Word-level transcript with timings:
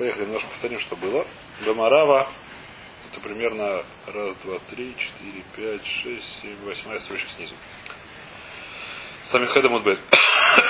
поехали 0.00 0.24
немножко 0.24 0.48
повторим, 0.48 0.80
что 0.80 0.96
было. 0.96 1.26
Гамарава, 1.62 2.26
это 3.10 3.20
примерно 3.20 3.84
раз, 4.06 4.34
два, 4.36 4.58
три, 4.70 4.96
четыре, 4.96 5.44
пять, 5.54 5.84
шесть, 5.84 6.40
семь, 6.40 6.56
восьмая 6.64 6.98
строчка 7.00 7.28
снизу. 7.28 7.54
Самихеда 9.24 9.68
Мудбет. 9.68 9.98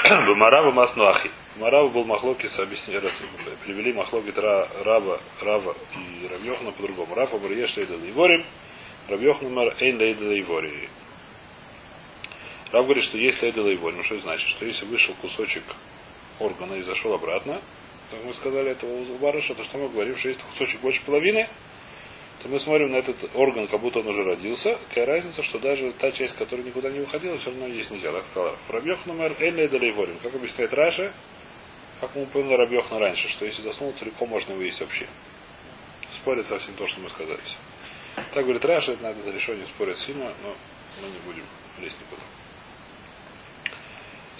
Бамарава 0.02 0.72
Маснуахи. 0.74 1.30
Марава 1.58 1.88
был 1.90 2.04
Махлокис, 2.06 2.58
объяснили, 2.58 2.98
раз 2.98 3.22
привели 3.64 3.92
Махлокит 3.92 4.36
Раба, 4.36 5.20
Рава 5.40 5.76
и 5.94 6.26
Равьохна 6.26 6.72
по-другому. 6.72 7.14
Рафа 7.14 7.38
Барьеш 7.38 7.76
Лейда 7.76 7.96
Лейворим, 7.98 8.44
Равьохна 9.06 9.48
Мар 9.48 9.76
Эйн 9.78 9.96
Лейда 9.96 10.24
Лейвори. 10.24 10.88
Рав 12.72 12.84
говорит, 12.84 13.04
что 13.04 13.16
есть 13.16 13.40
Лейда. 13.40 13.62
Ну, 13.62 14.02
что 14.02 14.16
это 14.16 14.24
значит? 14.24 14.48
Что 14.48 14.64
если 14.64 14.86
вышел 14.86 15.14
кусочек 15.20 15.62
органа 16.40 16.74
и 16.74 16.82
зашел 16.82 17.14
обратно, 17.14 17.62
как 18.10 18.24
мы 18.24 18.34
сказали 18.34 18.72
этого 18.72 19.18
барыша, 19.18 19.54
то 19.54 19.62
что 19.64 19.78
мы 19.78 19.88
говорим, 19.88 20.16
что 20.16 20.28
есть 20.28 20.42
кусочек 20.42 20.80
больше 20.80 21.02
половины, 21.04 21.48
то 22.42 22.48
мы 22.48 22.58
смотрим 22.58 22.90
на 22.90 22.96
этот 22.96 23.16
орган, 23.34 23.68
как 23.68 23.80
будто 23.80 24.00
он 24.00 24.08
уже 24.08 24.24
родился. 24.24 24.78
Какая 24.88 25.06
разница, 25.06 25.42
что 25.42 25.58
даже 25.58 25.92
та 25.92 26.10
часть, 26.10 26.34
которая 26.36 26.66
никуда 26.66 26.90
не 26.90 27.00
выходила, 27.00 27.36
все 27.38 27.50
равно 27.50 27.66
есть 27.66 27.90
нельзя. 27.90 28.10
Так 28.12 28.26
сказал. 28.26 28.56
Рабьех 28.68 29.04
номер 29.06 29.36
Элли 29.38 29.66
Далейворим. 29.66 30.18
Как 30.22 30.34
объясняет 30.34 30.72
Раша, 30.72 31.12
как 32.00 32.14
мы 32.16 32.26
поняли 32.26 32.54
Рабьехна 32.54 32.98
раньше, 32.98 33.28
что 33.28 33.44
если 33.44 33.62
заснул 33.62 33.92
целиком, 33.92 34.28
можно 34.30 34.52
его 34.52 34.62
есть 34.62 34.80
вообще. 34.80 35.06
Спорит 36.12 36.46
совсем 36.46 36.74
то, 36.74 36.86
что 36.86 37.00
мы 37.00 37.10
сказали. 37.10 37.40
Так 38.32 38.42
говорит 38.42 38.64
Раша, 38.64 38.92
это 38.92 39.02
надо 39.02 39.22
за 39.22 39.30
решение 39.30 39.66
спорить 39.66 39.98
сильно, 39.98 40.34
но 40.42 40.56
мы 41.02 41.08
не 41.10 41.18
будем 41.20 41.44
лезть 41.78 41.98
никуда. 42.00 42.22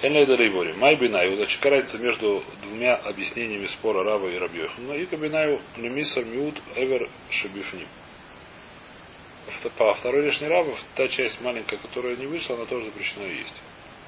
Энлейда 0.03 0.37
Рейвори. 0.37 0.73
Май 0.75 0.97
Бинаю. 0.97 1.37
Значит, 1.37 1.65
разница 1.65 1.99
между 1.99 2.43
двумя 2.63 2.97
объяснениями 2.97 3.67
спора 3.67 4.03
Рава 4.03 4.29
и 4.29 4.39
Рабьехна. 4.39 4.95
И 4.95 5.07
Кабинаю 5.07 5.61
Племисар 5.75 6.25
Миут 6.25 6.61
Эвер 6.75 7.09
Шабифним. 7.31 7.87
По 9.77 9.95
второй 9.95 10.25
лишней 10.25 10.49
Рава, 10.49 10.75
та 10.95 11.09
часть 11.09 11.41
маленькая, 11.41 11.79
которая 11.79 12.17
не 12.17 12.27
вышла, 12.27 12.57
она 12.57 12.67
тоже 12.67 12.87
запрещена 12.87 13.25
есть. 13.25 13.55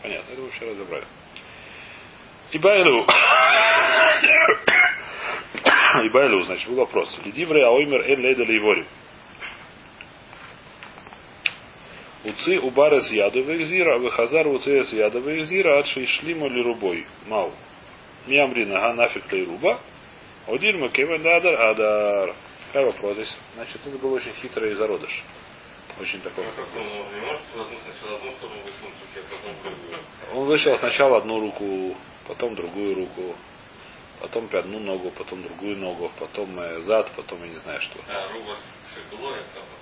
Понятно, 0.03 0.33
это 0.33 0.43
вообще 0.43 0.65
разобрали. 0.65 1.05
И 2.53 2.59
Байлу. 2.59 3.07
И 6.05 6.09
Байлу, 6.09 6.43
значит, 6.45 6.69
был 6.69 6.77
вопрос. 6.77 7.21
Лидиврей 7.25 7.65
Аоймер 7.65 8.03
Эль 8.03 8.21
Лейда 8.21 8.45
Лейвори. 8.45 8.87
Уци 12.25 12.59
убар 12.61 12.95
из 12.95 13.11
яду 13.11 13.43
векзира, 13.43 13.99
выхазар 13.99 14.47
уци 14.47 14.81
из 14.81 14.93
яда 14.93 15.19
векзира, 15.19 15.79
ад 15.79 15.87
шишлима 15.87 16.49
ли 16.49 16.63
рубой. 16.63 17.05
Мау. 17.27 17.53
Миамрина 18.27 18.75
га 18.75 18.95
нафиг 18.95 19.33
ли 19.33 19.45
руба. 19.45 19.81
Один 20.47 20.79
макевен 20.79 21.27
адар 21.27 21.55
адар. 21.55 22.35
Какой 22.73 22.93
вопрос 22.93 23.15
здесь? 23.15 23.37
Значит, 23.57 23.81
это 23.85 23.99
был 23.99 24.13
очень 24.13 24.33
хитрый 24.35 24.75
зародыш. 24.75 25.23
Очень 26.01 26.21
такой. 26.21 26.45
Он 30.33 30.47
вышел 30.47 30.77
сначала 30.79 31.19
одну 31.19 31.41
руку, 31.41 31.97
потом 32.29 32.55
другую 32.55 32.95
руку, 32.95 33.35
потом 34.21 34.49
одну 34.53 34.79
ногу, 34.79 35.11
потом 35.11 35.43
другую 35.43 35.77
ногу, 35.77 36.11
потом 36.19 36.59
э, 36.59 36.81
зад, 36.83 37.11
потом 37.17 37.43
я 37.43 37.49
не 37.49 37.57
знаю 37.57 37.81
что. 37.81 37.99
А, 38.09 38.33
руба 38.33 38.57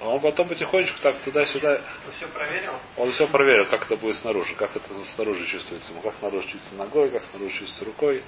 а 0.00 0.08
он 0.08 0.20
потом 0.20 0.48
потихонечку 0.48 0.98
так 1.02 1.20
туда-сюда. 1.22 1.82
Он 2.06 2.12
все 2.16 2.28
проверил? 2.28 2.72
Он 2.96 3.12
все 3.12 3.26
проверил, 3.28 3.66
как 3.66 3.84
это 3.84 3.96
будет 3.96 4.16
снаружи, 4.16 4.54
как 4.54 4.74
это 4.74 4.88
снаружи 5.14 5.46
чувствуется 5.46 5.92
ему, 5.92 6.00
как 6.00 6.14
снаружи 6.18 6.48
чувствуется 6.48 6.74
ногой, 6.76 7.10
как 7.10 7.22
снаружи 7.24 7.50
чувствуется 7.50 7.84
рукой. 7.84 8.22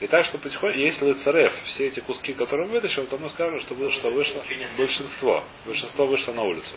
И 0.00 0.06
так, 0.08 0.24
что 0.26 0.38
потихоньку, 0.38 0.78
если 0.78 1.12
ЦРФ, 1.14 1.52
все 1.64 1.86
эти 1.86 2.00
куски, 2.00 2.34
которые 2.34 2.66
он 2.66 2.72
вытащил, 2.72 3.06
то 3.06 3.16
мы 3.16 3.30
скажем, 3.30 3.60
что, 3.60 3.74
было, 3.74 3.90
что 3.90 4.10
вышло 4.10 4.44
большинство. 4.76 5.44
Большинство 5.64 6.06
вышло 6.06 6.32
на 6.32 6.42
улицу. 6.42 6.74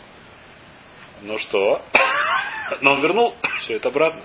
Ну 1.22 1.36
что? 1.36 1.82
Но 2.80 2.92
он 2.94 3.02
вернул 3.02 3.34
все 3.60 3.76
это 3.76 3.88
обратно. 3.88 4.22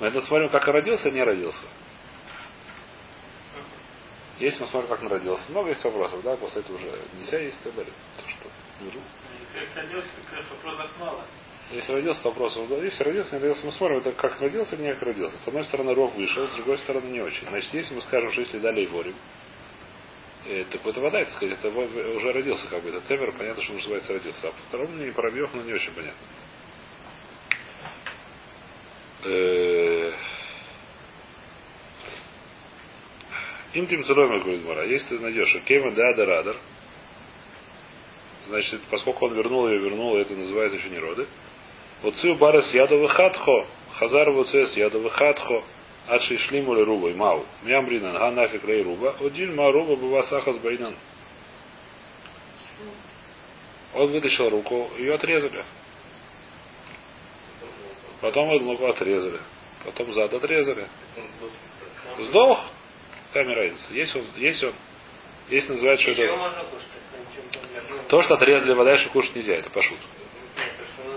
Мы 0.00 0.08
это 0.08 0.20
смотрим, 0.22 0.48
как 0.48 0.66
он 0.66 0.74
родился, 0.74 1.10
не 1.10 1.22
родился. 1.22 1.64
Если 4.38 4.60
мы 4.60 4.68
смотрим, 4.68 4.88
как 4.88 5.02
он 5.02 5.08
родился, 5.08 5.50
много 5.50 5.70
есть 5.70 5.82
вопросов, 5.84 6.22
да, 6.22 6.36
после 6.36 6.60
этого 6.60 6.76
уже 6.76 7.02
нельзя 7.14 7.40
есть 7.40 7.60
и 7.60 7.64
так 7.64 7.74
далее. 7.74 7.92
То, 8.16 8.28
что. 8.28 8.48
Если 8.80 9.80
родился, 9.80 10.08
то 10.30 10.54
вопросов 10.54 10.90
мало. 11.00 11.24
Если 11.72 11.92
родился, 11.92 12.22
то 12.22 12.28
вопросов, 12.28 12.68
да, 12.68 12.76
если 12.76 13.02
родился, 13.02 13.34
не 13.34 13.42
родился, 13.42 13.66
мы 13.66 13.72
смотрим, 13.72 13.98
это 13.98 14.12
как 14.12 14.40
родился, 14.40 14.76
не 14.76 14.92
как 14.92 15.02
родился. 15.02 15.36
С 15.38 15.48
одной 15.48 15.64
стороны, 15.64 15.92
ров 15.92 16.14
вышел, 16.14 16.48
с 16.48 16.54
другой 16.54 16.78
стороны, 16.78 17.06
не 17.06 17.20
очень. 17.20 17.48
Значит, 17.48 17.74
если 17.74 17.94
мы 17.94 18.02
скажем, 18.02 18.30
что 18.30 18.40
если 18.42 18.58
дали 18.60 18.86
ворим, 18.86 19.16
э, 20.46 20.64
так 20.70 20.86
это 20.86 21.00
вода, 21.00 21.18
это 21.18 21.32
сказать, 21.32 21.58
это 21.58 21.68
уже 21.68 22.32
родился, 22.32 22.68
как 22.68 22.82
бы, 22.82 22.90
это 22.90 23.00
темер, 23.08 23.34
понятно, 23.36 23.62
что 23.62 23.72
называется 23.72 24.12
родился. 24.12 24.48
А 24.48 24.52
по 24.52 24.62
второму 24.68 24.94
не 24.94 25.10
пробьев, 25.10 25.50
но 25.52 25.62
не 25.62 25.72
очень 25.72 25.92
понятно. 25.92 26.26
Э, 29.24 30.12
Им 33.78 33.86
тем 33.86 34.02
целом, 34.02 34.40
говорит 34.40 34.64
Мара, 34.66 34.82
если 34.82 35.16
ты 35.16 35.22
найдешь, 35.22 35.56
Кема 35.64 35.92
да 35.92 36.12
да 36.16 36.26
радар, 36.26 36.56
значит, 38.48 38.80
поскольку 38.90 39.26
он 39.26 39.34
вернул 39.34 39.68
ее, 39.68 39.78
вернул, 39.78 40.16
это 40.16 40.34
называется 40.34 40.78
еще 40.78 40.88
не 40.88 40.98
роды. 40.98 41.28
Вот 42.02 42.16
цю 42.16 42.34
барас 42.34 42.74
ядовы 42.74 43.06
хатхо, 43.06 43.68
хазар 43.92 44.30
вуцес 44.30 44.76
ядовы 44.76 45.08
хатхо, 45.10 45.62
адши 46.08 46.38
шлиму 46.38 46.74
ли 46.74 46.82
руба, 46.82 47.10
мау, 47.10 47.46
мямринан, 47.62 48.18
га 48.18 48.32
нафиг 48.32 48.64
лей 48.64 48.82
руба, 48.82 49.14
один 49.20 49.54
ма 49.54 49.70
руба 49.70 49.94
бува 49.94 50.22
сахас 50.24 50.58
байнан. 50.58 50.96
Он 53.94 54.10
вытащил 54.10 54.50
руку, 54.50 54.90
ее 54.98 55.14
отрезали. 55.14 55.64
Потом 58.20 58.50
эту 58.50 58.64
ногу 58.64 58.86
отрезали. 58.86 59.38
Потом 59.84 60.12
зад 60.12 60.34
отрезали. 60.34 60.88
Сдох. 62.18 62.58
Какая 63.38 63.54
разница? 63.54 63.94
Есть 63.94 64.16
он, 64.16 64.24
есть 64.36 64.64
он, 64.64 64.74
есть 65.48 65.68
называют, 65.68 66.00
что 66.00 66.10
это... 66.10 66.76
То, 68.08 68.20
что 68.22 68.34
отрезали 68.34 68.72
вода, 68.72 68.96
что 68.98 69.10
кушать 69.10 69.36
нельзя, 69.36 69.54
это 69.54 69.70
пошут. 69.70 69.98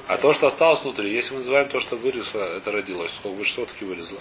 А 0.07 0.17
то, 0.17 0.31
что 0.33 0.45
осталось 0.45 0.83
внутри, 0.83 1.11
если 1.11 1.33
мы 1.33 1.39
называем 1.39 1.69
то, 1.69 1.79
что 1.79 1.95
выросло, 1.95 2.57
это 2.57 2.71
родилось, 2.71 3.11
сколько 3.15 3.37
выше 3.37 3.55
сотки 3.55 3.83
вылезло, 3.83 4.19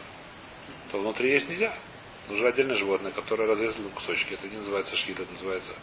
то 0.90 0.98
внутри 0.98 1.30
есть 1.30 1.50
нельзя. 1.50 1.74
Нужно 2.28 2.48
отдельное 2.48 2.76
животное, 2.76 3.12
которое 3.12 3.46
разрезали 3.46 3.82
на 3.82 3.90
кусочки. 3.90 4.32
Это 4.32 4.48
не 4.48 4.56
называется 4.56 4.96
шкит, 4.96 5.20
это 5.20 5.30
называется 5.32 5.74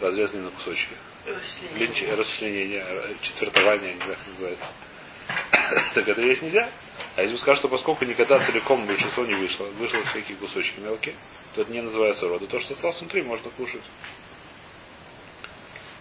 разрезанные 0.00 0.44
на 0.44 0.50
кусочки. 0.52 0.94
Линч, 1.74 2.00
расчленение, 2.16 3.16
четвертование, 3.22 3.94
не 3.94 4.00
знаю, 4.00 4.16
как 4.18 4.26
называется. 4.28 4.66
так 5.94 6.06
это 6.06 6.20
есть 6.20 6.42
нельзя. 6.42 6.70
А 7.16 7.20
если 7.20 7.34
вы 7.34 7.38
скажете, 7.38 7.60
что 7.60 7.68
поскольку 7.68 8.04
никогда 8.04 8.44
целиком 8.44 8.86
большинство 8.86 9.24
не 9.24 9.34
вышло, 9.34 9.66
вышло 9.66 10.02
всякие 10.04 10.36
кусочки 10.36 10.80
мелкие, 10.80 11.14
то 11.54 11.62
это 11.62 11.70
не 11.70 11.80
называется 11.80 12.28
рода. 12.28 12.46
То, 12.48 12.58
что 12.58 12.74
осталось 12.74 13.00
внутри, 13.00 13.22
можно 13.22 13.50
кушать. 13.50 13.82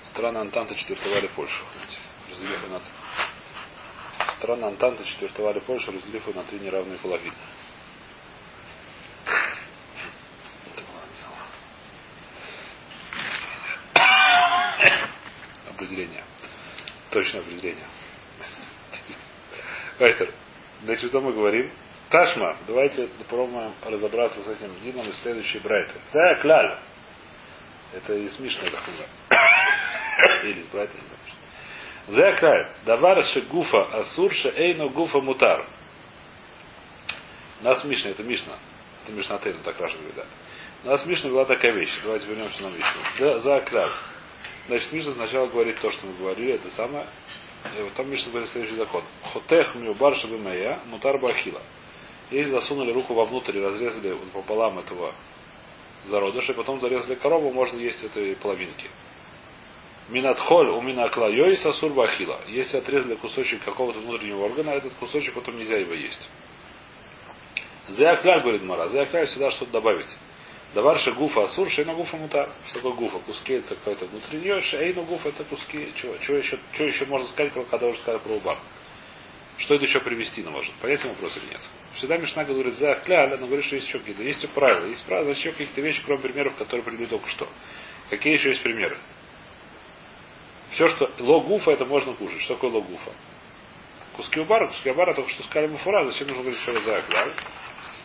Страны 0.06 0.40
Антанта 0.40 0.76
четвертовали 0.76 1.28
Польшу. 1.28 1.64
Разделив 2.30 2.70
на 2.70 2.82
Страны 4.38 4.66
Антанта 4.66 5.06
четвертовали 5.06 5.60
Польшу, 5.60 5.92
разделив 5.92 6.36
на 6.36 6.44
три 6.44 6.60
неравные 6.60 6.98
половины. 6.98 7.36
Определение. 15.70 16.24
Точное 17.12 17.42
определение. 17.42 17.86
Вайтер. 20.00 20.34
Значит, 20.84 21.10
что 21.10 21.22
мы 21.22 21.34
говорим? 21.34 21.72
Ташма. 22.10 22.58
Давайте 22.68 23.08
попробуем 23.20 23.74
разобраться 23.86 24.44
с 24.44 24.48
этим 24.48 24.70
дином 24.84 25.08
из 25.10 25.18
следующей 25.22 25.60
брайты. 25.60 25.94
Да, 26.14 26.36
кляль. 26.36 26.78
Это 27.94 28.14
из 28.14 28.38
Мишны 28.40 28.70
Дахуга. 28.70 29.08
Или 30.44 30.60
из 30.60 30.68
брайта. 30.68 30.94
Зе 32.10 32.36
кляль. 32.36 32.68
Давар 32.86 33.24
гуфа 33.50 34.00
асурша 34.00 34.50
эйно 34.56 34.90
гуфа 34.90 35.22
мутар. 35.22 35.68
У 37.62 37.64
нас 37.64 37.84
Мишна, 37.86 38.12
это 38.12 38.24
Мишна. 38.24 38.54
Это 39.04 39.14
Мишна 39.14 39.38
Тейна, 39.38 39.60
так 39.64 39.80
Раша 39.80 39.96
говорит, 39.96 40.16
да. 40.16 40.26
Нас 40.84 41.06
Мишна 41.06 41.30
была 41.30 41.46
такая 41.46 41.72
вещь. 41.72 41.98
Давайте 42.04 42.28
вернемся 42.28 42.62
на 42.62 42.68
Мишну. 42.68 43.40
За 43.40 43.62
кляль. 43.62 43.92
Значит, 44.68 44.92
Мишна 44.92 45.14
сначала 45.14 45.48
говорит 45.48 45.80
то, 45.80 45.90
что 45.92 46.06
мы 46.06 46.14
говорили, 46.18 46.56
это 46.56 46.70
самое. 46.72 47.08
И 47.66 47.90
там 47.96 48.10
Мишна 48.10 48.32
говорит 48.32 48.50
следующий 48.50 48.76
закон. 48.76 49.04
Хотех 49.34 49.76
миубар 49.76 50.16
шабимея 50.18 50.82
мутар 50.86 51.18
бахила. 51.18 51.62
Если 52.30 52.52
засунули 52.52 52.92
руку 52.92 53.14
вовнутрь 53.14 53.58
и 53.58 53.62
разрезали 53.62 54.18
пополам 54.34 54.80
этого 54.80 55.14
зародыша, 56.08 56.52
и 56.52 56.56
потом 56.56 56.82
зарезали 56.82 57.16
корову, 57.16 57.52
можно 57.52 57.78
есть 57.78 58.04
этой 58.04 58.36
половинки. 58.36 58.90
Минатхоль 60.10 60.70
у 60.70 60.82
минаклайой 60.82 61.58
сасур 61.58 61.94
бахила. 61.94 62.40
Если 62.48 62.78
отрезали 62.78 63.16
кусочек 63.16 63.64
какого-то 63.64 64.00
внутреннего 64.00 64.44
органа, 64.44 64.72
этот 64.72 64.94
кусочек 64.96 65.34
потом 65.34 65.58
нельзя 65.58 65.78
его 65.78 65.94
есть. 65.94 66.30
Зеакляль, 67.90 68.42
говорит 68.42 68.64
Мара, 68.64 68.90
зеакляль 68.90 69.28
всегда 69.28 69.52
что-то 69.52 69.72
добавить. 69.72 70.10
Даварша 70.74 71.12
гуфа 71.14 71.44
асур, 71.44 71.70
шейна 71.70 71.94
гуфа 71.94 72.18
мутар. 72.18 72.50
Что 72.68 72.76
такое 72.76 72.94
гуфа? 72.94 73.20
Куски 73.20 73.54
это 73.54 73.76
какое-то 73.76 74.06
внутри 74.06 74.40
нее, 74.40 74.62
шейна 74.62 75.04
гуфа 75.04 75.30
это 75.30 75.44
куски. 75.44 75.94
Чего, 75.96 76.18
чего, 76.18 76.38
еще, 76.38 76.58
что 76.74 76.84
еще 76.84 77.06
можно 77.06 77.28
сказать, 77.28 77.54
когда 77.70 77.88
уже 77.88 78.00
сказали 78.00 78.22
про 78.22 78.34
убар? 78.34 78.60
Что 79.58 79.76
это 79.76 79.86
еще 79.86 80.00
привести 80.00 80.42
на 80.42 80.50
может? 80.50 80.74
Понятен 80.82 81.10
вопрос 81.10 81.38
или 81.38 81.46
нет? 81.46 81.62
Всегда 81.96 82.18
Мишна 82.18 82.44
говорит 82.44 82.74
за 82.74 82.96
кля, 83.06 83.26
она 83.26 83.38
говорит, 83.38 83.66
что 83.66 83.76
есть 83.76 83.88
еще 83.88 84.00
какие-то. 84.00 84.24
Есть 84.24 84.50
правила. 84.50 84.88
Есть 84.88 85.06
правила, 85.06 85.26
значит, 85.26 85.46
еще 85.46 85.52
каких-то 85.52 85.82
вещи, 85.82 86.02
кроме 86.04 86.22
примеров, 86.24 86.56
которые 86.56 86.84
привели 86.84 87.06
только 87.06 87.28
что. 87.30 87.48
Какие 88.10 88.34
еще 88.34 88.50
есть 88.50 88.64
примеры? 88.64 88.98
Все, 90.72 90.88
что 90.90 91.12
логуфа, 91.20 91.72
это 91.72 91.86
можно 91.86 92.14
кушать. 92.14 92.42
Что 92.42 92.56
такое 92.56 92.72
логуфа? 92.72 93.12
Куски 94.16 94.40
убара, 94.40 94.68
куски 94.68 94.90
убара, 94.90 95.14
только 95.14 95.30
что 95.30 95.44
сказали 95.44 95.68
муфура, 95.68 96.04
зачем 96.06 96.28
нужно 96.28 96.44
говорить, 96.44 96.62
что 96.62 96.82
за 96.82 97.02
кля? 97.04 97.34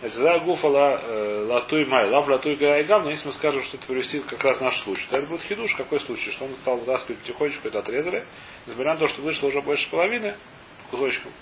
Значит, 0.01 0.17
за 0.17 0.39
гуфа 0.39 0.69
ла, 0.69 1.01
э, 1.03 1.45
латуй 1.49 1.85
май, 1.87 2.09
лав 2.09 2.29
латуй 2.29 2.55
гайгам, 2.55 3.03
но 3.03 3.11
если 3.11 3.27
мы 3.27 3.33
скажем, 3.33 3.65
что 3.65 3.77
это 3.77 3.87
привести 3.87 4.21
как 4.21 4.43
раз 4.45 4.61
наш 4.61 4.81
случай, 4.85 5.05
то 5.11 5.17
это 5.17 5.27
будет 5.27 5.43
хидуш, 5.43 5.75
какой 5.75 5.99
случай, 6.01 6.31
что 6.31 6.45
он 6.45 6.55
стал 6.57 6.77
вытаскивать 6.77 7.19
потихонечку, 7.21 7.67
это 7.67 7.81
отрезали, 7.81 8.25
несмотря 8.67 8.93
на 8.93 8.99
то, 9.01 9.09
что 9.09 9.23
вышло 9.23 9.49
уже 9.49 9.61
больше 9.61 9.91
половины 9.91 10.37
кусочком, 10.93 11.33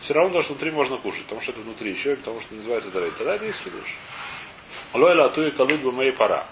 все 0.00 0.14
равно 0.14 0.34
то, 0.34 0.42
что 0.42 0.52
внутри 0.52 0.70
можно 0.70 0.98
кушать, 0.98 1.24
потому 1.24 1.40
что 1.40 1.52
это 1.52 1.60
внутри 1.62 1.90
еще, 1.90 2.14
потому 2.16 2.40
что 2.40 2.54
называется 2.54 2.90
дарей. 2.92 3.10
Тогда 3.18 3.34
это 3.34 3.46
есть 3.46 3.60
хидуш. 3.62 3.96
Лойла 4.94 5.26
атуи 5.26 5.50
калуд 5.50 5.80
бы 5.80 5.90
моей 5.90 6.12
пора. 6.12 6.46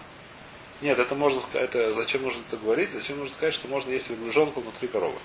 Нет, 0.81 0.99
это 0.99 1.15
можно 1.15 1.41
это 1.53 1.93
зачем 1.93 2.23
нужно 2.23 2.43
это 2.49 2.57
говорить? 2.57 2.91
Зачем 2.91 3.19
нужно 3.19 3.35
сказать, 3.37 3.55
что 3.55 3.69
можно 3.69 3.91
есть 3.91 4.11
верблюжонку 4.11 4.61
внутри 4.61 4.89
коровы? 4.89 5.21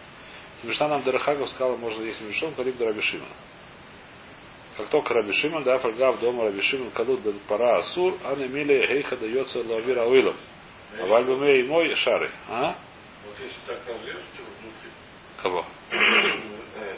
Мишна 0.62 0.88
нам 0.88 1.02
Дарахагов 1.04 1.50
сказала, 1.50 1.78
можно 1.78 2.04
есть 2.04 2.20
верблюжонку 2.22 2.62
либо 2.62 2.86
Рабишимана. 2.86 3.34
Как 4.80 4.88
только 4.92 5.14
Раби 5.14 5.34
Шимон, 5.34 5.64
да, 5.66 5.78
фальгав 5.78 6.22
дома 6.22 6.46
Раби 6.46 6.62
Шимон, 6.62 6.90
калут 6.92 7.20
бен 7.20 7.38
пара 7.50 7.80
асур, 7.80 8.18
а 8.24 8.34
не 8.36 8.48
мили 8.48 8.88
гейха 8.88 9.18
дается 9.18 9.60
лавира 9.62 10.06
уилом. 10.06 10.38
А 10.98 11.06
вальбуме 11.06 11.60
и 11.60 11.64
мой 11.64 11.94
шары. 11.96 12.32
А? 12.48 12.78
Вот 13.26 13.36
если 13.42 13.58
так 13.68 13.78
внутри. 13.86 14.90
Кого? 15.42 15.66
э, 15.92 16.96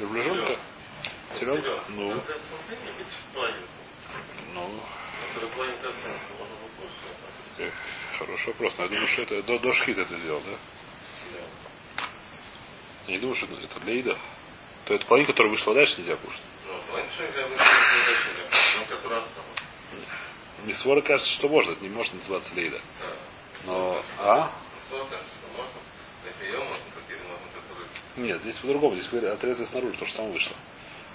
Верблюжонка? 0.00 0.58
Теленка? 1.40 1.82
Ну, 1.88 2.22
планинку. 3.32 3.68
ну, 4.52 4.80
Который 5.34 5.48
планинка 5.48 5.88
оценка, 5.88 6.20
можно 6.38 6.54
выпустить. 6.56 7.58
э, 7.58 7.70
хороший 8.18 8.46
вопрос. 8.48 8.74
Но 8.76 8.84
я 8.84 8.90
думаю, 8.90 9.08
что 9.08 9.22
это 9.22 9.42
до, 9.44 9.58
до 9.60 9.72
шхит 9.72 9.96
это 9.96 10.14
сделал, 10.18 10.42
да? 10.44 10.58
Я 13.06 13.14
не 13.14 13.18
думаю, 13.18 13.34
что 13.36 13.46
это 13.46 13.80
для 13.80 13.94
еда. 13.94 14.18
То 14.84 14.92
это 14.92 15.06
половина, 15.06 15.32
которая 15.32 15.50
вышла 15.50 15.72
дальше, 15.72 15.98
нельзя 16.02 16.16
кушать. 16.16 16.51
Ну, 16.72 16.78
ну, 16.78 16.82
там. 19.34 19.44
Мисвора 20.66 21.02
кажется, 21.02 21.32
что 21.34 21.48
можно, 21.48 21.72
это 21.72 21.82
не 21.82 21.88
может 21.88 22.14
называться 22.14 22.54
лейда. 22.54 22.80
Да. 23.00 23.16
Но, 23.64 24.04
а? 24.18 24.50
Нет, 28.16 28.40
здесь 28.42 28.56
по-другому. 28.56 28.96
Здесь 28.96 29.12
отрезали 29.12 29.66
снаружи, 29.66 29.96
то, 29.98 30.06
что 30.06 30.16
там 30.18 30.32
вышло. 30.32 30.56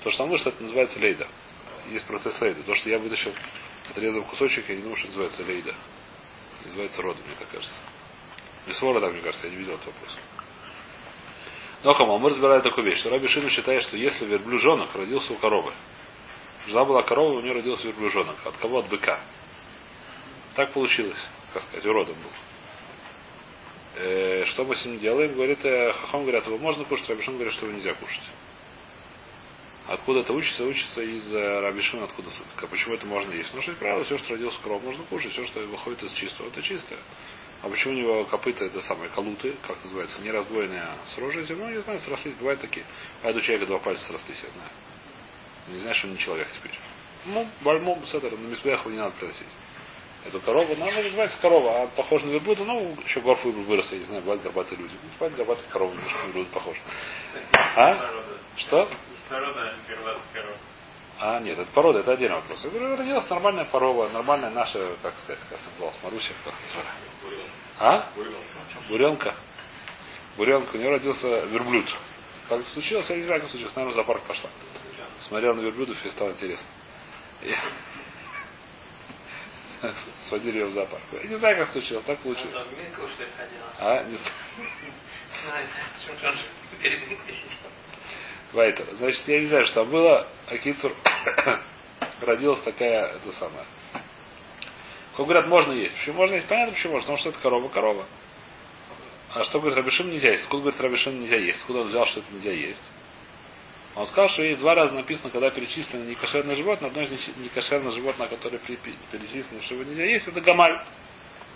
То, 0.03 0.11
что 0.11 0.19
там 0.19 0.29
вышло, 0.29 0.49
это 0.49 0.61
называется 0.61 0.99
лейда. 0.99 1.27
Есть 1.87 2.05
процесс 2.05 2.39
лейда. 2.41 2.63
То, 2.63 2.75
что 2.75 2.89
я 2.89 2.99
вытащил, 2.99 3.33
отрезал 3.89 4.23
кусочек, 4.23 4.67
я 4.69 4.75
не 4.75 4.81
думаю, 4.81 4.97
что 4.97 5.07
называется 5.07 5.43
лейда. 5.43 5.73
Называется 6.65 7.01
родом, 7.01 7.23
мне 7.25 7.35
так 7.37 7.49
кажется. 7.49 7.79
Мисвора, 8.65 8.99
так 8.99 9.13
мне 9.13 9.21
кажется, 9.21 9.47
я 9.47 9.53
не 9.53 9.59
видел 9.59 9.75
этот 9.75 9.87
вопрос. 9.87 10.17
Но 11.83 11.93
Хамал, 11.93 12.19
мы 12.19 12.29
разбираем 12.29 12.61
такую 12.61 12.85
вещь, 12.85 12.99
что 12.99 13.09
Раби 13.09 13.27
Шимон 13.27 13.49
считает, 13.49 13.83
что 13.83 13.97
если 13.97 14.25
верблюжонок 14.25 14.95
родился 14.95 15.33
у 15.33 15.37
коровы, 15.37 15.71
жила 16.67 16.85
была 16.85 17.03
корова, 17.03 17.37
у 17.37 17.41
нее 17.41 17.53
родился 17.53 17.87
верблюжонок. 17.87 18.35
От 18.45 18.57
кого? 18.57 18.79
От 18.79 18.89
быка. 18.89 19.19
Так 20.55 20.73
получилось, 20.73 21.23
как 21.53 21.63
сказать, 21.63 21.85
уродом 21.85 22.15
был. 22.15 22.31
Э, 23.95 24.45
что 24.45 24.63
мы 24.63 24.75
с 24.75 24.85
ним 24.85 24.99
делаем? 24.99 25.33
Говорит, 25.33 25.63
э, 25.63 25.93
Хахам 25.93 26.21
говорят, 26.23 26.47
его 26.47 26.57
можно 26.57 26.83
кушать, 26.85 27.09
Рабишин 27.09 27.35
говорит, 27.35 27.53
что 27.53 27.67
его 27.67 27.75
нельзя 27.75 27.93
кушать. 27.93 28.23
Откуда 29.87 30.19
это 30.19 30.33
учится? 30.33 30.65
Учится 30.65 31.01
из 31.01 31.31
э, 31.33 31.59
Рабишина, 31.61 32.05
откуда 32.05 32.29
сытка. 32.29 32.67
Почему 32.67 32.95
это 32.95 33.05
можно 33.05 33.31
есть? 33.33 33.53
Ну, 33.53 33.61
что 33.61 33.71
правило, 33.73 34.03
все, 34.03 34.17
что 34.17 34.33
родился 34.33 34.59
коров, 34.61 34.83
можно 34.83 35.03
кушать, 35.05 35.31
все, 35.31 35.45
что 35.45 35.59
выходит 35.61 36.03
из 36.03 36.11
чистого, 36.13 36.47
это 36.47 36.61
чистое. 36.61 36.99
А 37.61 37.69
почему 37.69 37.93
у 37.93 37.97
него 37.97 38.25
копыта 38.25 38.65
это 38.65 38.81
самые 38.81 39.09
колуты, 39.09 39.55
как 39.65 39.83
называется, 39.83 40.21
не 40.21 40.29
раздвоенные 40.29 40.81
а 40.81 40.95
с 41.07 41.17
рожей? 41.17 41.45
Ну, 41.49 41.69
не 41.69 41.81
знаю, 41.81 41.99
срослись, 41.99 42.35
бывают 42.35 42.61
такие. 42.61 42.85
А 43.23 43.29
у 43.29 43.41
человека 43.41 43.65
два 43.65 43.79
пальца 43.79 44.05
срослись, 44.05 44.43
я 44.43 44.49
знаю. 44.51 44.69
Не 45.69 45.79
знаешь, 45.79 45.97
что 45.97 46.07
он 46.07 46.13
не 46.13 46.19
человек 46.19 46.47
теперь. 46.51 46.77
Ну, 47.25 47.47
бальмом, 47.61 48.05
сетер, 48.05 48.31
на 48.31 48.47
мисбеху 48.47 48.89
не 48.89 48.97
надо 48.97 49.15
приносить. 49.17 49.47
Эту 50.25 50.39
корову, 50.41 50.75
ну, 50.75 50.87
она 50.87 51.01
называется 51.01 51.37
корова, 51.39 51.83
а 51.83 51.87
похожа 51.87 52.25
на 52.25 52.31
верблюда, 52.31 52.63
ну, 52.65 52.95
еще 53.05 53.21
горф 53.21 53.43
вырос, 53.43 53.91
я 53.91 53.99
не 53.99 54.05
знаю, 54.05 54.21
бывают 54.21 54.43
горбатые 54.43 54.77
люди. 54.77 54.93
Ну, 55.01 55.09
бывают 55.13 55.35
горбатые 55.35 55.69
коровы, 55.69 55.95
немножко 55.95 56.19
на 56.19 56.25
верблюда 56.25 56.49
похожи. 56.51 56.79
А? 57.53 58.09
Что? 58.57 58.89
Не 58.89 59.87
первая 59.87 60.19
корова. 60.33 60.57
А, 61.19 61.39
нет, 61.39 61.57
это 61.57 61.71
порода, 61.71 61.99
это 61.99 62.11
отдельный 62.13 62.35
вопрос. 62.35 62.63
Я 62.63 62.69
говорю, 62.69 62.95
родилась 62.95 63.27
нормальная 63.29 63.65
порова, 63.65 64.07
нормальная 64.09 64.51
наша, 64.51 64.95
как 65.01 65.17
сказать, 65.19 65.39
как 65.49 65.59
называлась, 65.65 65.97
Маруся, 66.03 66.31
как 66.45 66.53
называлась. 66.63 66.91
А? 67.79 68.09
Буренка. 68.89 69.35
Буренка, 70.37 70.75
у 70.75 70.77
нее 70.77 70.89
родился 70.91 71.45
верблюд. 71.45 71.85
Как 72.49 72.59
это 72.61 72.69
случилось, 72.69 73.09
я 73.09 73.15
не 73.17 73.23
знаю, 73.23 73.41
как 73.41 73.49
случилось. 73.49 73.75
Наверное, 73.75 73.93
в 73.93 73.95
зоопарк 73.95 74.23
пошла. 74.23 74.49
Смотрел 75.19 75.55
на 75.55 75.61
верблюдов 75.61 75.97
и 76.05 76.09
стало 76.09 76.31
интересно. 76.31 76.67
И- 77.41 77.55
Сводили 80.29 80.59
ее 80.59 80.65
в 80.67 80.71
зоопарк. 80.71 81.01
Я 81.13 81.23
не 81.29 81.35
знаю, 81.35 81.57
как 81.57 81.69
случилось, 81.69 82.03
так 82.05 82.19
получилось. 82.19 82.53
А, 83.79 84.03
не 84.03 84.15
знаю. 84.15 84.33
Вайтер. 88.57 88.87
Значит, 88.97 89.27
я 89.27 89.39
не 89.39 89.45
знаю, 89.45 89.65
что 89.67 89.83
там 89.83 89.91
было. 89.91 90.27
Акицур 90.47 90.91
родилась 92.21 92.61
такая, 92.63 93.15
это 93.15 93.31
самое. 93.33 93.65
Как 95.15 95.25
говорят, 95.25 95.47
можно 95.47 95.73
есть. 95.73 95.93
Почему 95.95 96.17
можно 96.17 96.35
есть? 96.35 96.47
Понятно, 96.47 96.73
почему 96.73 96.93
можно. 96.93 97.05
Потому 97.05 97.19
что 97.19 97.29
это 97.29 97.39
корова, 97.39 97.69
корова. 97.69 98.05
А 99.33 99.43
что 99.43 99.59
говорит 99.59 99.77
Рабишим 99.77 100.09
нельзя 100.09 100.31
есть? 100.31 100.43
Откуда 100.45 100.63
говорит 100.63 100.81
Рабишим 100.81 101.19
нельзя 101.21 101.37
есть? 101.37 101.61
Откуда 101.61 101.81
он 101.81 101.87
взял, 101.89 102.05
что 102.07 102.19
это 102.19 102.33
нельзя 102.33 102.51
есть? 102.51 102.91
Он 103.95 104.05
сказал, 104.07 104.29
что 104.29 104.41
есть 104.41 104.59
два 104.59 104.73
раза 104.73 104.95
написано, 104.95 105.29
когда 105.29 105.51
перечислено 105.51 106.03
некошерное 106.05 106.55
животное, 106.55 106.89
одно 106.89 107.03
из 107.03 107.11
некошерных 107.37 107.93
животных, 107.93 108.29
которое 108.29 108.57
перечислено, 108.57 109.61
что 109.61 109.75
его 109.75 109.83
нельзя 109.83 110.05
есть, 110.05 110.27
это 110.27 110.41
гамаль. 110.41 110.83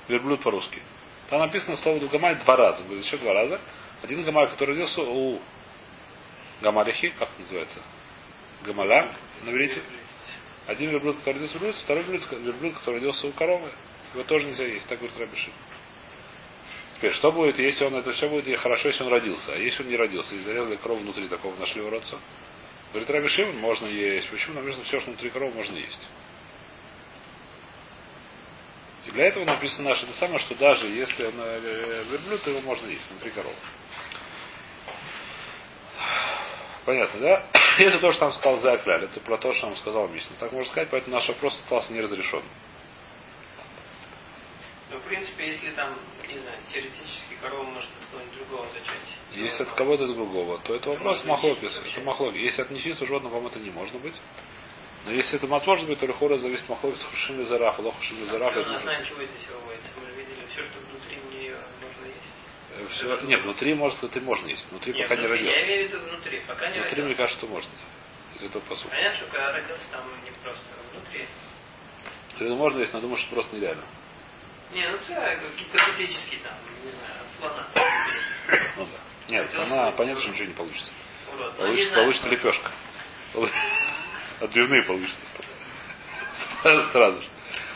Верблюд 0.07 0.41
по-русски. 0.41 0.79
Там 1.29 1.39
написано 1.39 1.75
слово 1.77 1.99
гамаль 1.99 2.37
два 2.43 2.55
раза. 2.55 2.83
Будет 2.83 3.03
еще 3.03 3.17
два 3.17 3.33
раза. 3.33 3.59
Один 4.03 4.23
гамаль, 4.23 4.49
который 4.49 4.71
родился 4.71 5.01
у 5.01 5.39
гамалихи, 6.61 7.09
как 7.19 7.29
называется? 7.39 7.81
Гамаля, 8.63 9.13
наберите. 9.43 9.81
Один 10.67 10.91
верблюд, 10.91 11.17
который 11.17 11.35
родился 11.35 11.57
у 11.57 11.61
верблюда, 11.61 11.83
второй 11.83 12.03
верблюд, 12.03 12.73
который 12.75 12.95
родился 12.95 13.27
у 13.27 13.31
коровы. 13.31 13.69
Его 14.13 14.23
тоже 14.23 14.45
нельзя 14.45 14.65
есть, 14.65 14.87
так 14.87 14.99
говорит 14.99 15.17
Рабишин. 15.17 15.53
Теперь, 16.97 17.13
что 17.13 17.31
будет, 17.31 17.57
если 17.57 17.85
он 17.85 17.95
это 17.95 18.13
все 18.13 18.29
будет 18.29 18.47
и 18.47 18.55
хорошо, 18.55 18.89
если 18.89 19.03
он 19.03 19.09
родился, 19.09 19.53
а 19.53 19.57
если 19.57 19.83
он 19.83 19.89
не 19.89 19.97
родился, 19.97 20.35
и 20.35 20.39
зарезали 20.39 20.75
корову 20.75 21.01
внутри 21.01 21.27
такого 21.27 21.55
нашли 21.55 21.81
уродца? 21.81 22.19
Говорит 22.89 23.09
Рабишин, 23.09 23.57
можно 23.57 23.87
есть. 23.87 24.29
Почему? 24.29 24.59
Написано, 24.59 24.83
все, 24.83 24.99
что 24.99 25.09
внутри 25.09 25.29
коровы, 25.31 25.55
можно 25.55 25.75
есть. 25.77 26.07
И 29.07 29.11
для 29.11 29.25
этого 29.25 29.45
написано 29.45 29.89
наше 29.89 30.03
это 30.03 30.13
самое, 30.13 30.39
что 30.39 30.53
даже 30.55 30.87
если 30.87 31.25
он 31.25 31.33
э, 31.37 32.03
верблюд, 32.11 32.43
то 32.43 32.51
его 32.51 32.61
можно 32.61 32.85
есть 32.87 33.09
внутри 33.09 33.31
коровы. 33.31 33.55
Понятно, 36.85 37.19
да? 37.19 37.45
И 37.77 37.83
это 37.83 37.99
то, 37.99 38.11
что 38.11 38.25
нам 38.25 38.33
сказал 38.33 38.59
Закляль. 38.59 39.03
Это 39.03 39.19
про 39.19 39.37
то, 39.37 39.53
что 39.53 39.67
нам 39.67 39.75
сказал 39.77 40.07
Мишна. 40.07 40.35
Так 40.39 40.51
можно 40.51 40.71
сказать, 40.71 40.89
поэтому 40.89 41.15
наш 41.15 41.27
вопрос 41.27 41.57
остался 41.59 41.93
неразрешенным. 41.93 42.45
Ну, 44.89 44.97
в 44.97 45.03
принципе, 45.03 45.47
если 45.47 45.71
там, 45.71 45.97
не 46.27 46.37
знаю, 46.39 46.59
теоретически 46.71 47.35
корова 47.41 47.63
может 47.63 47.89
от 47.89 48.09
кого-нибудь 48.11 48.37
другого 48.39 48.67
зачать. 48.73 49.17
Если 49.31 49.63
от 49.63 49.71
кого-то 49.71 50.07
другого, 50.07 50.59
то 50.59 50.75
это 50.75 50.89
вопрос 50.89 51.23
махлокис. 51.23 51.81
Это 51.85 52.01
махлокис. 52.01 52.41
Если 52.41 52.61
от 52.61 52.71
нечистого 52.71 53.07
животного, 53.07 53.35
вам 53.35 53.47
это 53.47 53.59
не 53.59 53.69
можно 53.69 53.99
быть. 53.99 54.19
Но 55.05 55.11
если 55.11 55.37
это 55.37 55.47
может 55.47 55.87
быть, 55.87 55.99
то 55.99 56.05
лихора 56.05 56.37
зависит 56.37 56.67
махлокис 56.67 57.01
хушим 57.03 57.45
зараф, 57.45 57.79
лох 57.79 57.95
хушим 57.95 58.25
зараф. 58.27 58.53
На 58.55 58.75
основании 58.75 59.05
чего 59.05 59.19
все 59.19 59.53
выводится? 59.59 59.89
Мы 59.97 60.05
же 60.07 60.11
видели 60.11 60.45
все, 60.45 60.63
что 60.65 60.79
внутри 60.79 61.17
нее 61.31 61.57
можно 61.81 62.05
есть. 62.05 62.77
Все, 62.91 63.19
нет, 63.21 63.41
внутри 63.41 63.73
может, 63.73 63.99
внутри 64.01 64.21
можно 64.21 64.47
есть. 64.47 64.69
Внутри 64.69 64.93
Нет, 64.93 65.07
пока 65.09 65.21
не 65.21 65.27
внутри, 65.27 65.45
Я 65.45 65.51
родился. 65.51 65.67
имею 65.73 65.87
в 65.87 65.91
виду 65.91 66.05
внутри, 66.09 66.41
пока 66.47 66.67
не 66.67 66.73
Внутри, 66.79 66.91
мне 66.91 67.01
родился. 67.01 67.17
кажется, 67.17 67.37
что 67.39 67.47
можно. 67.47 67.71
Из 68.35 68.43
этого 68.43 68.61
посука. 68.63 68.89
Понятно, 68.89 69.17
что 69.17 69.25
когда 69.27 69.51
родился, 69.53 69.85
там 69.91 70.03
не 70.23 70.31
просто 70.31 70.63
внутри. 70.93 71.25
Это 72.39 72.55
можно 72.55 72.79
есть, 72.79 72.93
но 72.93 73.01
думаю, 73.01 73.17
что 73.17 73.33
просто 73.33 73.55
нереально. 73.55 73.83
Не, 74.71 74.87
ну 74.89 74.95
это 74.95 75.05
какие-то 75.47 75.77
физические 75.97 76.39
там, 76.43 76.53
не 76.83 76.91
знаю, 76.91 77.21
от 77.21 77.39
слона. 77.39 77.67
Ну 78.77 78.85
да. 78.85 78.99
Нет, 79.33 79.55
она 79.55 79.91
понятно, 79.91 80.21
что 80.21 80.31
ничего 80.31 80.47
не 80.47 80.53
получится. 80.53 80.91
Урод. 81.33 81.53
Ну, 81.59 81.67
не 81.67 81.67
Получится, 81.67 81.89
знаю, 81.91 82.03
получится 82.05 82.29
лепешка. 82.29 82.71
Отбивные 84.41 84.83
получится. 84.83 85.19
Сразу 86.63 87.21
же. 87.21 87.27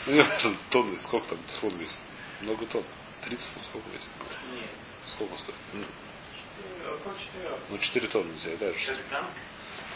Ну, 0.06 0.14
я 0.16 0.24
знаю, 0.24 0.56
тонны, 0.70 0.98
сколько 0.98 1.28
там 1.28 1.38
слон 1.60 1.76
весит? 1.78 2.00
Много 2.40 2.66
тонн. 2.66 2.84
30 3.24 3.54
тонн 3.54 3.62
сколько 3.64 3.88
весит? 3.90 4.08
Нет. 4.52 4.70
Сколько 5.06 5.36
стоит? 5.38 5.56
Ну, 5.72 5.84
Около 6.94 7.14
четырех. 7.18 7.58
Ну, 7.68 7.78
4 7.78 8.08
тонны 8.08 8.32
взяли, 8.34 8.56
да? 8.56 9.24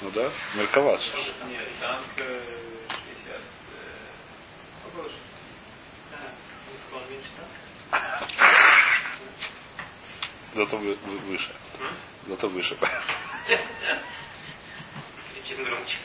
Ну 0.03 0.11
да, 0.11 0.31
Мерковат. 0.55 1.01
Нет, 1.49 1.69
танк 1.81 2.05
60. 2.17 3.41
Около 4.89 5.05
60. 5.05 5.21
Да, 6.11 6.19
склон 6.87 7.03
меньше 7.11 7.29
танка. 7.91 8.29
Зато 10.55 10.77
вы, 10.79 10.95
вы- 10.97 11.19
выше. 11.19 11.55
Зато 12.27 12.49
выше. 12.49 12.77
Кричим 15.35 15.65
громче. 15.65 15.97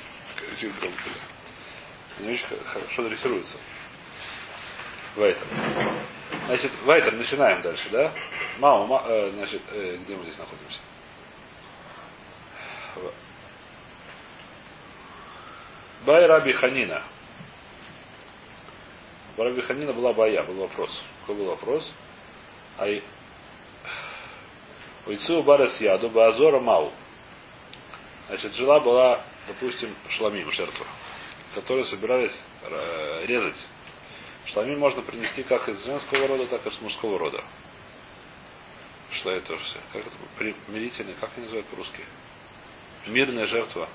Очень 0.54 0.72
громко, 0.80 1.04
да. 1.06 2.20
Они 2.20 2.34
очень 2.34 2.48
х- 2.48 2.64
хорошо 2.74 3.08
дрессируются. 3.10 3.58
Вайтер. 5.16 5.48
Значит, 6.46 6.72
Вайтер, 6.84 7.14
начинаем 7.14 7.62
дальше, 7.62 7.90
да? 7.90 8.14
Мама, 8.60 8.86
ма- 8.86 9.04
э, 9.08 9.30
значит, 9.32 9.62
э, 9.72 9.98
где 9.98 10.16
мы 10.16 10.24
здесь 10.24 10.38
находимся? 10.38 10.80
Бай 16.06 16.26
Раби 16.28 16.54
Ханина. 16.54 17.02
У 19.38 19.44
Раби 19.44 19.62
Ханина 19.62 19.92
была 19.92 20.14
бая, 20.14 20.44
был 20.44 20.56
вопрос. 20.56 21.04
Какой 21.22 21.36
был 21.36 21.46
вопрос? 21.46 21.92
Ай... 22.78 23.04
Уйцу 25.08 25.42
барас 25.44 25.80
яду 25.82 26.10
баазора 26.10 26.60
мау. 26.60 26.92
Значит, 28.28 28.54
жила 28.54 28.80
была, 28.80 29.24
допустим, 29.48 29.96
шламим, 30.10 30.52
жертва, 30.52 30.86
которую 31.56 31.86
собирались 31.86 32.40
э, 32.64 33.26
резать. 33.26 33.66
Шламим 34.46 34.80
можно 34.80 35.02
принести 35.02 35.44
как 35.44 35.68
из 35.70 35.84
женского 35.84 36.28
рода, 36.28 36.46
так 36.48 36.66
и 36.66 36.70
из 36.70 36.80
мужского 36.82 37.18
рода. 37.18 37.44
Что 39.12 39.32
это 39.32 39.58
все? 39.58 39.80
Как 39.92 40.06
это? 40.06 40.16
Примирительный, 40.38 41.16
как 41.20 41.32
они 41.36 41.44
называют 41.44 41.68
по-русски? 41.68 42.04
Мирная 43.08 43.48
жертва. 43.48 43.90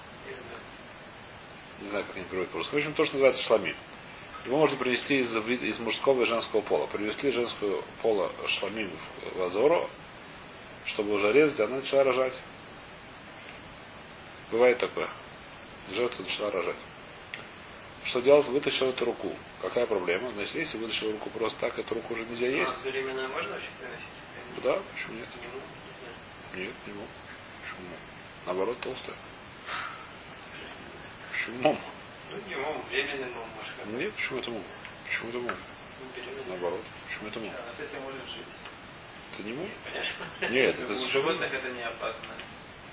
Не 1.81 1.89
знаю, 1.89 2.05
как 2.05 2.17
они 2.17 2.25
переводят 2.25 2.51
по-русски. 2.51 2.75
В 2.75 2.79
общем, 2.79 2.95
то, 2.95 3.05
что 3.05 3.15
называется 3.15 3.43
шламим. 3.45 3.77
Его 4.47 4.59
можно 4.59 4.77
принести 4.77 5.19
из, 5.19 5.35
из 5.37 5.79
мужского 5.79 6.23
и 6.23 6.27
женского 6.27 6.63
пола. 6.63 6.87
Привезли 6.87 7.31
женскую 7.31 7.83
пола 8.03 8.33
шламим 8.49 8.91
в 9.35 9.43
Азору, 9.43 9.89
чтобы 10.87 11.13
уже 11.15 11.33
резать, 11.33 11.61
она 11.61 11.77
начала 11.77 12.05
рожать. 12.05 12.39
Бывает 14.51 14.79
такое. 14.79 15.09
Жертва 15.91 16.23
начала 16.23 16.51
рожать. 16.51 16.77
Что 18.05 18.21
делать? 18.21 18.47
Вытащил 18.47 18.89
эту 18.91 19.05
руку. 19.05 19.33
Какая 19.61 19.87
проблема? 19.87 20.31
Значит, 20.33 20.55
если 20.55 20.79
вытащил 20.79 21.13
руку 21.13 21.31
просто 21.31 21.61
так, 21.61 21.79
эту 21.79 21.95
руку 21.95 22.15
уже 22.15 22.25
нельзя 22.25 22.49
есть. 22.49 22.73
А 22.81 22.85
беременную 22.85 23.29
можно 23.29 23.51
вообще 23.51 23.69
приносить? 23.79 24.65
Да, 24.65 24.83
почему 24.93 25.19
нет? 25.19 25.29
Не. 26.55 26.65
Нет, 26.65 26.75
не 26.87 26.93
могу. 26.95 27.07
Почему? 27.63 27.89
Наоборот, 28.47 28.81
толстая. 28.81 29.17
Почему? 31.33 31.79
Ну, 32.31 32.39
не 32.49 32.55
мом, 32.57 32.83
временный 32.91 33.31
мом, 33.31 33.49
может, 33.57 34.01
Нет, 34.01 34.15
почему 34.15 34.39
это 34.39 34.51
мом? 34.51 34.65
Почему 35.05 35.29
это 35.31 35.39
мом? 35.39 35.57
Ну. 36.01 36.45
Наоборот. 36.49 36.85
Почему 37.09 37.29
это 37.29 37.41
мом? 37.41 37.51
А 37.51 37.77
с 37.77 37.81
этим 37.81 38.03
может 38.03 38.29
жить. 38.31 38.47
Это 39.35 39.43
не 39.43 39.53
мом? 39.53 39.69
Конечно. 39.85 40.53
Нет, 40.53 40.79
это 40.81 40.93
У 40.93 41.09
животных 41.09 41.53
это 41.53 41.71
не 41.71 41.83
опасно. 41.83 42.29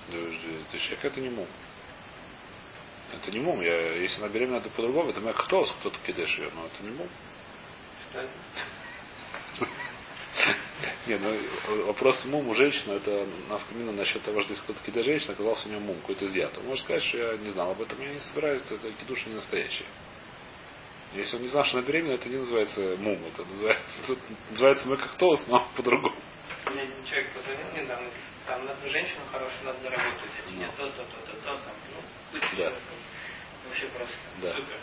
Да, 0.10 0.18
это 0.18 0.80
человек, 0.80 1.06
это 1.06 1.20
не 1.22 1.30
мом. 1.30 1.48
Это 3.14 3.32
не 3.32 3.40
мом. 3.40 3.62
Я, 3.62 3.96
если 3.96 4.20
она 4.20 4.30
беременна, 4.30 4.62
то 4.62 4.70
по-другому. 4.70 5.10
Это 5.10 5.22
кто 5.34 5.64
кто-то 5.64 5.98
кидаешь 6.06 6.38
ее, 6.38 6.52
но 6.54 6.66
это 6.66 6.84
не 6.84 6.98
это? 8.14 8.30
Не, 11.08 11.18
ну 11.18 11.86
вопрос 11.86 12.24
мум 12.26 12.50
у 12.50 12.54
женщины, 12.54 12.94
это 12.94 13.26
навкамина 13.50 13.92
насчет 13.94 14.22
того, 14.24 14.42
что 14.42 14.54
кто-то 14.56 14.80
кидает 14.86 15.06
женщина, 15.06 15.34
оказался 15.34 15.68
у 15.68 15.72
нее 15.72 15.80
мум, 15.80 15.98
какой-то 16.02 16.26
изъят. 16.28 16.58
Он 16.58 16.66
может 16.66 16.84
сказать, 16.84 17.04
что 17.04 17.18
я 17.18 17.38
не 17.38 17.50
знал 17.52 17.72
об 17.72 17.82
этом, 17.82 18.00
я 18.02 18.14
не 18.14 18.20
собираюсь, 18.20 18.62
это 18.70 18.92
кидуша 18.92 19.30
не 19.30 19.36
настоящий. 19.36 19.86
Если 21.14 21.38
он 21.38 21.42
не 21.42 21.48
знал, 21.48 21.64
что 21.64 21.78
она 21.78 21.88
беременна, 21.88 22.14
это 22.14 22.30
не 22.30 22.38
называется 22.38 22.96
мум, 23.00 23.20
это 23.26 23.46
называется, 23.46 24.18
называется 24.52 24.88
мы 24.88 24.98
как 24.98 25.18
тост, 25.18 25.48
но 25.48 25.68
по-другому. 25.76 26.16
Мне 26.72 26.82
один 26.82 27.06
человек 27.06 27.34
позвонил 27.34 27.68
недавно, 27.82 28.10
там 28.48 28.66
надо 28.66 28.89
женщину 28.89 29.22
хорошую 29.32 29.66
надо 29.66 29.82
заработать. 29.82 30.32
А 30.46 30.50
тебе 30.50 30.66
Ну. 30.66 30.72
то, 30.77 30.89
то, 30.89 31.04
то, 31.04 31.18
то, 31.20 31.34
то, 31.34 31.58
там, 31.58 31.75
ну, 31.94 32.01
быть 32.32 32.42
Да. 32.42 32.56
человеком. 32.56 32.82
Вообще 33.68 33.86
просто 33.88 34.16
Да. 34.42 34.54
супер. 34.54 34.77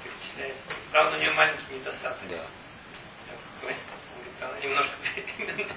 Впечатляет. 0.00 0.56
Правда, 0.90 1.16
у 1.16 1.20
нее 1.20 1.30
маленький 1.32 1.74
недостаток. 1.74 2.28
Да. 2.30 2.46
Говорит, 3.60 3.80
она 4.40 4.58
немножко. 4.58 4.96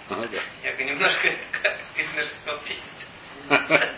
Ага, 0.10 0.28
да. 0.28 0.40
Я 0.64 0.72
говорю, 0.72 0.90
немножко 0.90 1.28
из 1.28 2.16
на 2.16 2.24
шестом 2.24 2.60
месяце. 2.66 3.94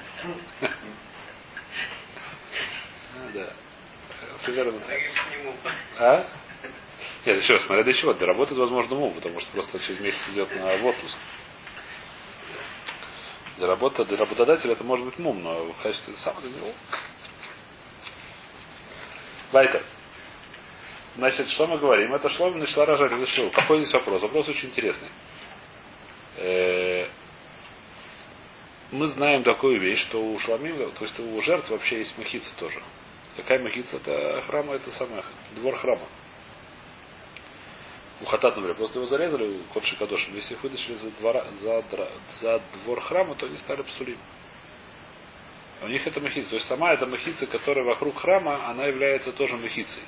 А, 3.15 3.31
да. 3.33 3.53
Примерно 4.45 4.79
так. 4.79 4.99
А? 5.97 6.25
Нет, 7.25 7.41
еще 7.41 7.53
раз, 7.53 7.63
смотря 7.65 7.83
до 7.83 7.93
чего. 7.93 8.13
Для 8.13 8.27
работы, 8.27 8.55
возможно, 8.55 8.95
мум, 8.95 9.13
потому 9.13 9.39
что 9.39 9.51
просто 9.51 9.79
через 9.79 9.99
месяц 9.99 10.21
идет 10.29 10.53
на 10.55 10.73
отпуск. 10.73 11.17
Для 13.59 13.67
работы, 13.67 14.05
для 14.05 14.15
работодателя 14.15 14.71
это 14.71 14.85
может 14.85 15.05
быть 15.05 15.19
мум, 15.19 15.43
но 15.43 15.73
в 15.73 15.83
качестве 15.83 16.15
сам 16.15 16.33
для 16.39 16.49
него. 16.49 16.71
Вайтер. 19.51 19.83
Значит, 21.17 21.49
что 21.49 21.67
мы 21.67 21.77
говорим? 21.77 22.15
Это 22.15 22.29
шло, 22.29 22.49
начала 22.51 22.85
рожать. 22.85 23.11
Вышел. 23.11 23.49
Какой 23.51 23.81
здесь 23.81 23.93
вопрос? 23.93 24.21
Вопрос 24.21 24.47
очень 24.47 24.69
интересный. 24.69 25.09
Э, 26.37 27.07
Мы 28.93 29.07
знаем 29.07 29.43
такую 29.43 29.77
вещь, 29.77 29.99
что 30.07 30.23
у 30.23 30.39
шламим, 30.39 30.91
то 30.91 31.03
есть 31.03 31.19
у 31.19 31.41
жертв 31.41 31.69
вообще 31.69 31.99
есть 31.99 32.17
махица 32.17 32.49
тоже. 32.57 32.81
Какая 33.35 33.59
махица? 33.59 33.97
Это 33.97 34.41
храма, 34.47 34.75
это 34.75 34.89
самое, 34.91 35.21
двор 35.55 35.75
храма. 35.75 36.07
У 38.21 38.25
Хатат, 38.25 38.55
например, 38.55 38.75
просто 38.75 38.99
его 38.99 39.07
зарезали, 39.07 39.59
Кодши 39.73 39.95
Кадошин. 39.95 40.35
Если 40.35 40.53
их 40.53 40.63
вытащили 40.63 40.95
за, 40.95 41.09
двора, 41.11 41.45
за, 41.61 41.83
за 42.41 42.61
двор 42.83 42.99
храма, 42.99 43.35
то 43.35 43.45
они 43.45 43.57
стали 43.57 43.81
псулим. 43.83 44.17
У 45.81 45.87
них 45.87 46.05
это 46.05 46.19
махица. 46.19 46.49
То 46.49 46.55
есть 46.55 46.67
сама 46.67 46.93
эта 46.93 47.05
махица, 47.05 47.47
которая 47.47 47.85
вокруг 47.85 48.19
храма, 48.19 48.67
она 48.67 48.85
является 48.85 49.31
тоже 49.31 49.55
махицей. 49.55 50.03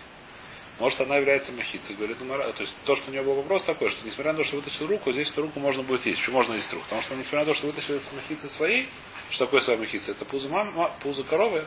Может, 0.80 1.00
она 1.00 1.18
является 1.18 1.53
махицей. 1.53 1.96
Говорит, 1.96 2.18
ну, 2.20 2.27
то 2.27 2.62
есть 2.63 2.75
то, 2.86 2.96
что 2.98 3.12
у 3.12 3.13
него 3.13 3.24
был 3.25 3.36
вопрос 3.36 3.63
такой, 3.63 3.89
что 3.89 4.06
несмотря 4.06 4.34
на 4.34 4.39
то, 4.39 4.44
что 4.44 4.58
вытащил 4.58 4.88
руку, 4.88 5.12
здесь 5.13 5.30
эту 5.30 5.44
руку 5.44 5.60
можно 5.62 5.84
будет 5.84 6.06
есть. 6.06 6.20
Почему 6.20 6.38
можно 6.38 6.56
есть 6.56 6.72
руку? 6.74 6.84
Потому 6.86 7.03
что 7.03 7.15
несмотря 7.15 7.39
на 7.39 7.46
то, 7.46 7.53
что 7.53 7.68
вытащили 7.68 8.00
с 8.00 8.12
махицы 8.12 8.50
своей, 8.50 8.89
что 9.30 9.46
такое 9.46 9.62
своя 9.62 9.80
махица? 9.80 10.12
Это 10.12 10.25
пузо, 10.25 10.50
мам, 10.50 10.74
ма- 10.74 10.91
пузо 11.01 11.24
коровы. 11.24 11.63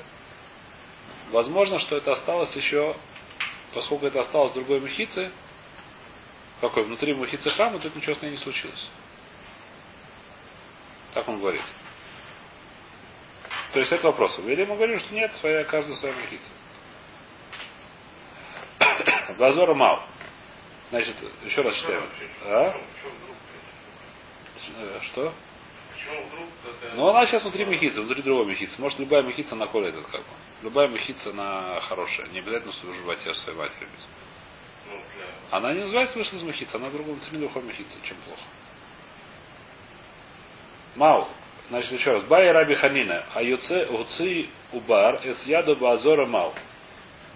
Возможно, 1.31 1.79
что 1.79 1.97
это 1.97 2.13
осталось 2.13 2.55
еще, 2.55 2.95
поскольку 3.73 4.07
это 4.07 4.21
осталось 4.21 4.53
другой 4.53 4.81
махице, 4.81 5.31
какой 6.61 6.85
внутри 6.85 7.15
махицы 7.15 7.51
храма, 7.51 7.79
тут 7.79 7.95
ничего 7.95 8.15
с 8.15 8.23
ней 8.23 8.31
не 8.31 8.37
случилось. 8.37 8.89
Так 11.13 11.29
он 11.29 11.39
говорит. 11.39 11.63
То 13.73 13.81
есть 13.81 13.93
это 13.93 14.07
вопрос. 14.07 14.39
Или 14.39 14.65
мы 14.65 14.77
говорим, 14.77 14.99
что 15.01 15.15
нет, 15.15 15.35
своя, 15.35 15.65
каждая 15.65 15.97
своя 15.97 16.15
махица. 16.15 16.51
Базора 19.39 19.75
мал. 19.75 20.03
Значит, 20.91 21.17
еще 21.45 21.63
раз 21.63 21.75
читаем. 21.77 22.09
А? 22.45 22.77
Э, 24.77 25.01
Что? 25.03 25.35
Ну, 26.95 27.09
она 27.09 27.27
сейчас 27.27 27.43
внутри 27.43 27.65
мехицы, 27.65 28.01
внутри 28.01 28.23
другой 28.23 28.47
мехицы. 28.47 28.81
Может, 28.81 28.99
любая 28.99 29.23
мехица 29.23 29.57
на 29.57 29.67
коле 29.67 29.89
этот 29.89 30.07
как 30.07 30.21
бы. 30.21 30.27
Любая 30.63 30.89
мехица 30.89 31.33
на 31.33 31.81
хорошая. 31.81 32.29
Не 32.29 32.41
обязательно 32.41 32.73
в 32.73 32.95
животе, 32.95 33.35
своей 33.35 33.59
матери 33.59 33.85
быть. 33.85 34.07
Она 35.55 35.73
не 35.73 35.83
называется 35.83 36.19
вышла 36.19 36.37
из 36.37 36.43
мехицы, 36.43 36.75
она 36.75 36.89
в 36.89 36.93
другом 36.93 37.15
внутри 37.15 37.39
другой 37.39 37.63
мехицы, 37.63 37.97
чем 38.03 38.17
плохо. 38.25 38.43
Мау. 40.97 41.29
Значит, 41.69 41.93
еще 41.93 42.11
раз. 42.11 42.25
Бай 42.25 42.51
Раби 42.51 42.75
Ханина. 42.75 43.25
А 43.33 43.41
юце 43.41 43.87
уци 43.87 44.49
убар 44.73 45.21
эс 45.23 45.45
яду 45.47 45.77
базора 45.77 46.27
мау. 46.27 46.53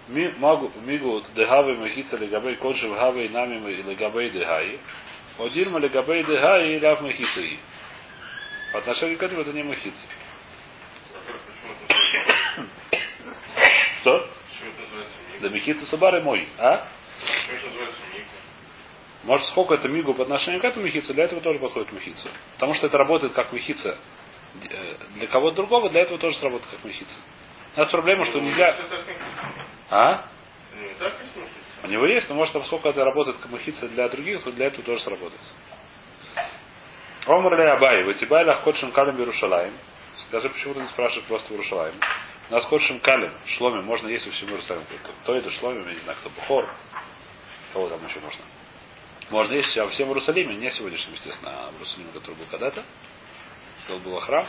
Ми 0.09 0.33
магу 0.37 0.69
мигу 0.81 1.23
дехавы 1.33 1.77
мехица 1.77 2.17
легабей 2.17 2.57
кодши 2.57 2.89
вхавы 2.89 3.23
нами 3.29 3.57
легабей 3.83 4.29
дехаи. 4.31 4.81
Одильма 5.37 5.79
легабей 5.79 6.21
дехаи 6.25 6.75
и 6.75 6.85
лав 6.85 6.99
мехица 6.99 7.39
и. 7.39 7.57
По 8.73 8.79
отношению 8.79 9.17
к 9.17 9.23
этому 9.23 9.43
это 9.43 9.53
не 9.53 9.63
называется... 9.63 10.05
Что? 14.01 14.29
Да 15.39 15.47
мехица 15.47 15.85
субары 15.85 16.21
мой. 16.21 16.49
А? 16.57 16.85
Почему 17.47 17.57
это 17.57 17.65
называется? 17.67 18.08
Может, 19.23 19.47
сколько 19.47 19.73
это 19.73 19.87
мигу 19.87 20.13
по 20.13 20.23
отношению 20.23 20.61
к 20.61 20.63
этому 20.63 20.85
мехице, 20.85 21.13
для 21.13 21.25
этого 21.25 21.41
тоже 21.41 21.59
подходит 21.59 21.91
мехица. 21.91 22.29
Потому 22.53 22.73
что 22.73 22.87
это 22.87 22.97
работает 22.97 23.33
как 23.33 23.51
мехица. 23.51 23.97
Э, 24.69 24.95
Для 25.15 25.27
кого-то 25.27 25.57
другого, 25.57 25.89
для 25.89 26.01
этого 26.01 26.17
тоже 26.17 26.37
сработает 26.37 26.71
как 26.71 26.83
мехица. 26.85 27.17
У 27.75 27.79
нас 27.79 27.91
проблема, 27.91 28.25
что 28.25 28.39
нельзя... 28.39 28.75
А? 29.89 30.25
У 31.83 31.87
него 31.87 32.05
есть, 32.05 32.29
но 32.29 32.35
может, 32.35 32.53
поскольку 32.53 32.89
это 32.89 33.03
работает 33.03 33.37
камахица 33.37 33.87
для 33.89 34.07
других, 34.09 34.43
то 34.43 34.51
для 34.51 34.67
этого 34.67 34.83
тоже 34.83 35.01
сработает. 35.01 35.41
Омар 37.25 37.57
ли 37.57 37.69
Абай, 37.69 38.03
Ватибай 38.03 38.45
Лахкотшим 38.45 38.91
Калим 38.91 39.17
Иерушалаем. 39.17 39.73
Скажи, 40.27 40.49
почему 40.49 40.73
ты 40.73 40.81
не 40.81 40.87
спрашиваешь 40.87 41.27
просто 41.27 41.53
Иерушалаем? 41.53 41.95
У 42.49 42.53
нас 42.53 42.65
Котшим 42.65 42.99
Калим, 42.99 43.33
Шломе, 43.45 43.81
можно 43.83 44.07
есть 44.07 44.27
у 44.27 44.31
всему 44.31 44.51
Иерусалиме. 44.51 44.85
Кто 45.21 45.35
это 45.35 45.49
Шломе, 45.51 45.83
я 45.87 45.93
не 45.93 45.99
знаю, 45.99 46.17
кто 46.19 46.29
Бухор. 46.31 46.67
Кого 47.73 47.89
там 47.89 48.03
еще 48.07 48.19
можно? 48.19 48.43
Можно 49.29 49.55
есть 49.55 49.77
а 49.77 49.87
всем 49.89 50.07
в 50.07 50.11
Иерусалиме, 50.11 50.55
не 50.55 50.71
сегодняшнем, 50.71 51.13
естественно, 51.13 51.51
а 51.51 51.71
в 51.71 51.73
Иерусалиме, 51.75 52.11
который 52.13 52.35
был 52.35 52.45
когда-то. 52.49 52.83
Что 53.83 53.99
был 53.99 54.19
храм. 54.19 54.45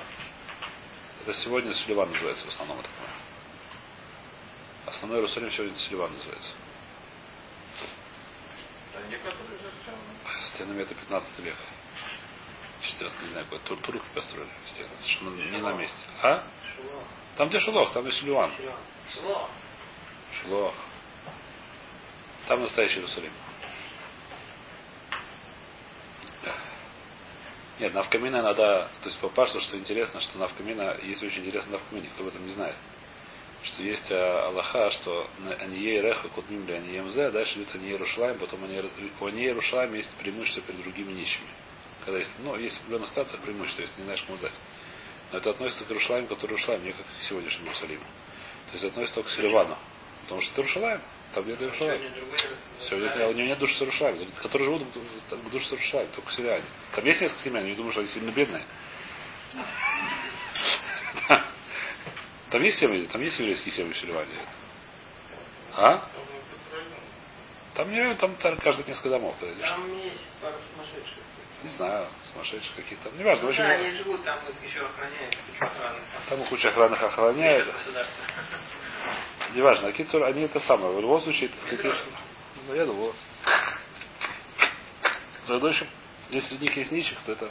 Это 1.23 1.35
сегодня 1.35 1.75
Сулливан 1.75 2.11
называется 2.11 2.47
в 2.47 2.49
основном, 2.49 2.81
это 2.81 2.89
понимаю. 2.89 3.21
Основной 4.87 5.19
Иерусалим 5.19 5.51
сегодня 5.51 5.77
Сулливан 5.77 6.13
называется. 6.13 6.53
Стенами 10.55 10.83
это 10.83 10.95
15 10.95 11.39
век. 11.41 11.57
14, 12.83 13.23
не 13.23 13.29
знаю, 13.29 13.45
какой 13.45 13.59
тур 13.61 13.79
турки 13.83 14.05
построили 14.15 14.49
стены. 14.67 14.89
Совершенно 15.01 15.57
не 15.57 15.59
на 15.59 15.73
месте. 15.75 15.99
А? 16.23 16.43
Там 17.37 17.51
где 17.51 17.61
Шилох, 17.61 17.93
там 17.93 18.05
где 18.05 18.13
Силуан. 18.13 18.51
Шило. 18.57 18.79
Шило. 19.13 19.49
Шилох. 20.41 20.75
Там 22.49 22.63
настоящий 22.63 22.97
Иерусалим. 22.97 23.33
Нет, 27.81 27.95
Навкамина 27.95 28.43
надо, 28.43 28.91
то 29.01 29.09
есть 29.09 29.19
попасть, 29.21 29.59
что 29.59 29.79
интересно, 29.79 30.21
что 30.21 30.37
Навкамина, 30.37 30.99
есть 31.03 31.23
очень 31.23 31.41
интересно 31.41 31.73
Навкамина, 31.73 32.05
никто 32.05 32.23
об 32.23 32.29
этом 32.29 32.47
не 32.47 32.53
знает. 32.53 32.77
Что 33.63 33.83
есть 33.83 34.13
а, 34.13 34.49
Аллаха, 34.49 34.91
что 34.91 35.27
Анией 35.61 36.03
Реха 36.03 36.29
Кутмим 36.29 36.67
ли 36.67 36.75
Анием 36.75 37.11
Зе, 37.11 37.31
дальше 37.31 37.59
идет 37.59 37.75
Анией 37.75 37.97
Рушлайм, 37.97 38.39
потом 38.39 38.65
у 38.65 39.27
Анией 39.27 39.53
Рушлайм 39.53 39.95
есть 39.95 40.15
преимущество 40.17 40.63
перед 40.63 40.83
другими 40.83 41.13
нищими. 41.13 41.49
Когда 42.05 42.19
есть, 42.19 42.33
ну, 42.41 42.55
есть 42.57 42.77
в 42.77 42.81
определенных 42.81 43.09
ситуациях 43.09 43.41
преимущество, 43.41 43.81
если 43.81 44.01
не 44.01 44.05
знаешь, 44.05 44.23
кому 44.25 44.37
дать. 44.39 44.55
Но 45.33 45.39
это 45.39 45.51
относится 45.51 45.85
к 45.87 45.91
Рушлайм, 45.91 46.27
который 46.27 46.53
Рушлайм, 46.53 46.85
не 46.85 46.93
как 46.93 47.07
к 47.07 47.23
сегодняшнему 47.23 47.69
Иерусалиму. 47.69 48.05
То 48.67 48.73
есть 48.75 48.85
относится 48.85 49.15
только 49.15 49.31
к 49.31 49.33
Селивану. 49.33 49.79
Потому 50.25 50.43
что 50.43 50.53
это 50.53 50.63
Рушлайм, 50.63 51.01
там 51.35 51.45
где-то 51.45 51.69
Рушлайм. 51.69 52.03
Сегодня 52.81 53.29
у 53.29 53.33
него 53.33 53.49
нет 53.49 53.59
души 53.59 53.75
Сарушаль, 53.79 54.17
которые 54.43 54.67
живут 54.67 54.83
в- 54.83 55.51
душе 55.51 55.67
Сарушаль, 55.67 56.07
только 56.15 56.31
сирияне. 56.33 56.65
Там 56.95 57.05
есть 57.05 57.21
несколько 57.21 57.43
семей, 57.43 57.61
но 57.61 57.67
я 57.67 57.71
не 57.71 57.77
думаю, 57.77 57.93
что 57.93 58.01
они 58.01 58.11
сильно 58.11 58.31
бедные. 58.31 58.65
Там 62.51 62.63
есть 62.65 62.79
семьи, 62.79 63.07
там 63.07 63.21
есть 63.23 63.39
еврейские 63.39 63.73
семьи 63.73 63.93
в 63.93 63.97
Сильване. 63.99 64.29
А? 65.77 66.05
Там 67.75 67.91
не 67.93 68.15
там, 68.17 68.35
там 68.37 68.57
каждый 68.59 68.87
несколько 68.89 69.11
домов. 69.11 69.37
Там 69.39 69.49
есть 69.99 70.25
пару 70.41 70.57
сумасшедших. 70.73 71.19
Не 71.63 71.69
знаю, 71.71 72.09
сумасшедших 72.33 72.75
каких-то. 72.75 73.11
Не 73.11 73.23
важно, 73.23 73.47
Ну, 73.49 73.57
да, 73.57 73.69
они 73.69 73.91
живут 73.97 74.25
там, 74.25 74.39
их 74.49 74.69
еще 74.69 74.81
охраняют. 74.85 75.37
Там 76.29 76.45
куча 76.47 76.69
охранных 76.71 77.01
охраняет. 77.03 77.69
Неважно, 79.55 79.89
а 79.89 79.93
Кицур, 79.93 80.25
они 80.25 80.43
это 80.43 80.61
самое. 80.61 80.95
В 80.95 81.01
любом 81.01 81.21
случае, 81.21 81.49
так 81.49 81.61
сказать, 81.61 81.97
ну, 82.69 82.75
я 82.75 82.87
думаю. 82.87 83.15
Но 85.49 85.59
в 85.59 85.67
общем, 85.67 85.87
если 86.31 86.51
среди 86.51 86.67
них 86.67 86.77
есть 86.77 86.93
нищих, 86.93 87.19
то 87.27 87.33
это 87.33 87.51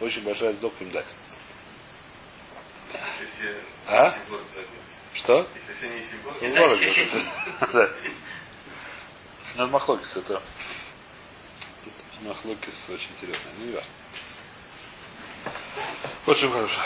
очень 0.00 0.24
большая 0.24 0.52
сдока 0.54 0.82
им 0.82 0.90
дать. 0.90 1.06
Если 3.20 3.62
А? 3.86 4.18
Что? 5.14 5.48
Если 5.54 6.48
Ну, 6.48 6.56
город 6.56 6.80
это. 6.80 7.72
Да. 7.72 7.90
Ну, 9.58 9.68
Махлокис 9.68 10.14
это. 10.16 10.42
Махлокис 12.20 12.88
очень 12.90 13.10
интересный. 13.12 13.52
Ну, 13.58 13.66
не 13.66 13.72
важно. 13.72 13.92
Очень 16.26 16.50
хорошо. 16.50 16.80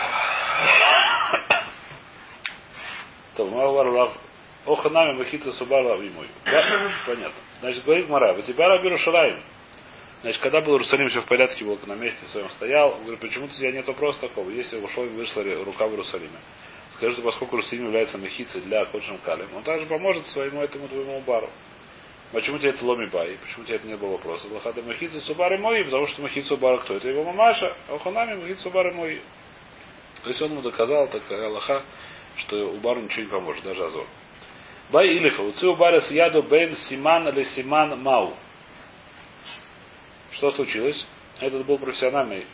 То, 3.41 3.47
Мавар 3.47 3.91
Рав. 3.91 4.13
Оханами 4.67 5.17
Махита 5.17 5.51
Субара 5.53 5.97
мой. 5.97 6.27
Понятно. 7.07 7.41
Значит, 7.61 7.85
говорит 7.85 8.07
Мара, 8.11 8.35
у 8.35 8.43
тебя 8.43 8.69
Раби 8.69 8.91
Рушалаем. 8.91 9.41
Значит, 10.21 10.43
когда 10.43 10.61
был 10.61 10.75
Иерусалим 10.75 11.09
все 11.09 11.23
в 11.23 11.25
порядке, 11.25 11.65
был 11.65 11.79
на 11.87 11.95
месте 11.95 12.27
своем 12.27 12.51
стоял, 12.51 12.91
он 12.93 13.01
говорит, 13.01 13.21
почему 13.21 13.47
у 13.47 13.49
тебя 13.49 13.73
нет 13.73 13.87
вопроса 13.87 14.21
такого, 14.21 14.51
если 14.51 14.77
ушел 14.77 15.07
и 15.07 15.09
вышла 15.09 15.43
рука 15.65 15.87
в 15.87 15.93
Иерусалиме. 15.93 16.37
Скажи, 16.93 17.15
что 17.15 17.23
поскольку 17.23 17.57
Иерусалим 17.57 17.87
является 17.87 18.19
мехицей 18.19 18.61
для 18.61 18.85
Кодшим 18.85 19.17
Калем, 19.25 19.49
он 19.57 19.63
также 19.63 19.87
поможет 19.87 20.27
своему 20.27 20.61
этому 20.61 20.89
твоему 20.89 21.19
бару. 21.23 21.49
Почему 22.33 22.59
тебе 22.59 22.71
это 22.71 22.85
ломи 22.85 23.07
бай? 23.07 23.39
Почему 23.43 23.65
тебе 23.65 23.77
это 23.77 23.87
не 23.87 23.97
было 23.97 24.11
вопроса? 24.13 24.49
Лохата 24.53 24.83
махица 24.83 25.19
субары 25.23 25.57
мои, 25.57 25.83
потому 25.85 26.07
что 26.09 26.21
махица 26.21 26.59
бара 26.59 26.83
кто? 26.83 26.97
Это 26.97 27.09
его 27.09 27.25
мамаша, 27.25 27.75
а 27.89 27.95
уханами 27.95 28.35
махица 28.43 28.69
бары 28.69 28.93
мои. 28.93 29.21
То 30.23 30.29
есть 30.29 30.43
он 30.43 30.51
ему 30.51 30.61
доказал, 30.61 31.09
такая 31.09 31.47
Аллаха, 31.47 31.83
что 32.37 32.73
у 32.73 32.77
бару 32.79 33.01
ничего 33.01 33.23
не 33.23 33.29
поможет, 33.29 33.65
даже 33.65 33.85
Азор. 33.85 34.07
Бай 34.91 35.09
Илифа, 35.17 35.43
у 35.43 35.77
бара 35.77 36.01
с 36.01 36.11
яду 36.11 36.43
бен 36.43 36.77
симан 36.77 37.29
или 37.29 37.45
симан 37.45 38.01
мау. 38.03 38.35
Что 40.33 40.51
случилось? 40.53 41.07
Этот 41.39 41.65
был 41.65 41.79
профессиональный 41.79 42.47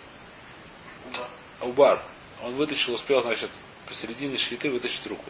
убар. 1.61 2.05
Он 2.43 2.55
вытащил, 2.55 2.95
успел, 2.95 3.23
значит, 3.23 3.51
посередине 3.87 4.37
шхиты 4.39 4.71
вытащить 4.71 5.07
руку. 5.07 5.25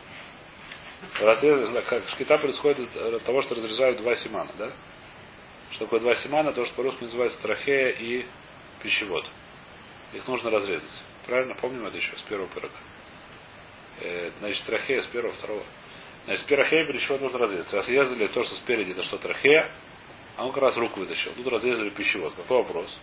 Разрез, 1.20 1.70
как 1.88 2.08
шкита 2.08 2.38
происходит 2.38 2.80
из 2.80 3.22
того, 3.22 3.42
что 3.42 3.54
разрезают 3.54 3.98
два 3.98 4.16
симана, 4.16 4.50
да? 4.58 4.72
Что 5.70 5.84
такое 5.84 6.00
два 6.00 6.14
симана? 6.16 6.52
То, 6.52 6.64
что 6.64 6.74
по-русски 6.74 7.04
называется 7.04 7.40
трахея 7.42 7.90
и 7.90 8.24
пищевод. 8.82 9.26
Их 10.12 10.26
нужно 10.26 10.50
разрезать. 10.50 11.02
Правильно? 11.26 11.54
Помним 11.54 11.86
это 11.86 11.96
еще 11.96 12.16
с 12.16 12.22
первого 12.22 12.48
пирога. 12.48 12.74
Э, 14.00 14.30
значит, 14.40 14.64
трахея 14.64 15.02
с 15.02 15.06
первого, 15.06 15.32
второго. 15.32 15.62
Значит, 16.26 16.46
трахея 16.46 16.84
пищевод 16.86 17.20
нужно 17.20 17.38
разрезать. 17.38 17.72
Разрезали 17.72 18.26
то, 18.28 18.44
что 18.44 18.54
спереди, 18.56 18.90
это 18.92 19.02
что 19.04 19.18
трахея, 19.18 19.72
а 20.36 20.44
он 20.44 20.52
как 20.52 20.62
раз 20.62 20.76
руку 20.76 21.00
вытащил. 21.00 21.32
Тут 21.32 21.46
разрезали 21.48 21.90
пищевод. 21.90 22.34
Какой 22.34 22.58
вопрос? 22.58 22.94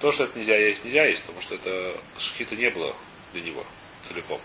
То, 0.00 0.12
что 0.12 0.24
это 0.24 0.38
нельзя 0.38 0.56
есть, 0.56 0.84
нельзя 0.84 1.06
есть, 1.06 1.22
потому 1.22 1.40
что 1.42 1.54
это 1.54 2.00
шхита 2.18 2.56
не 2.56 2.70
было 2.70 2.94
для 3.32 3.42
него 3.42 3.64
целиком. 4.02 4.40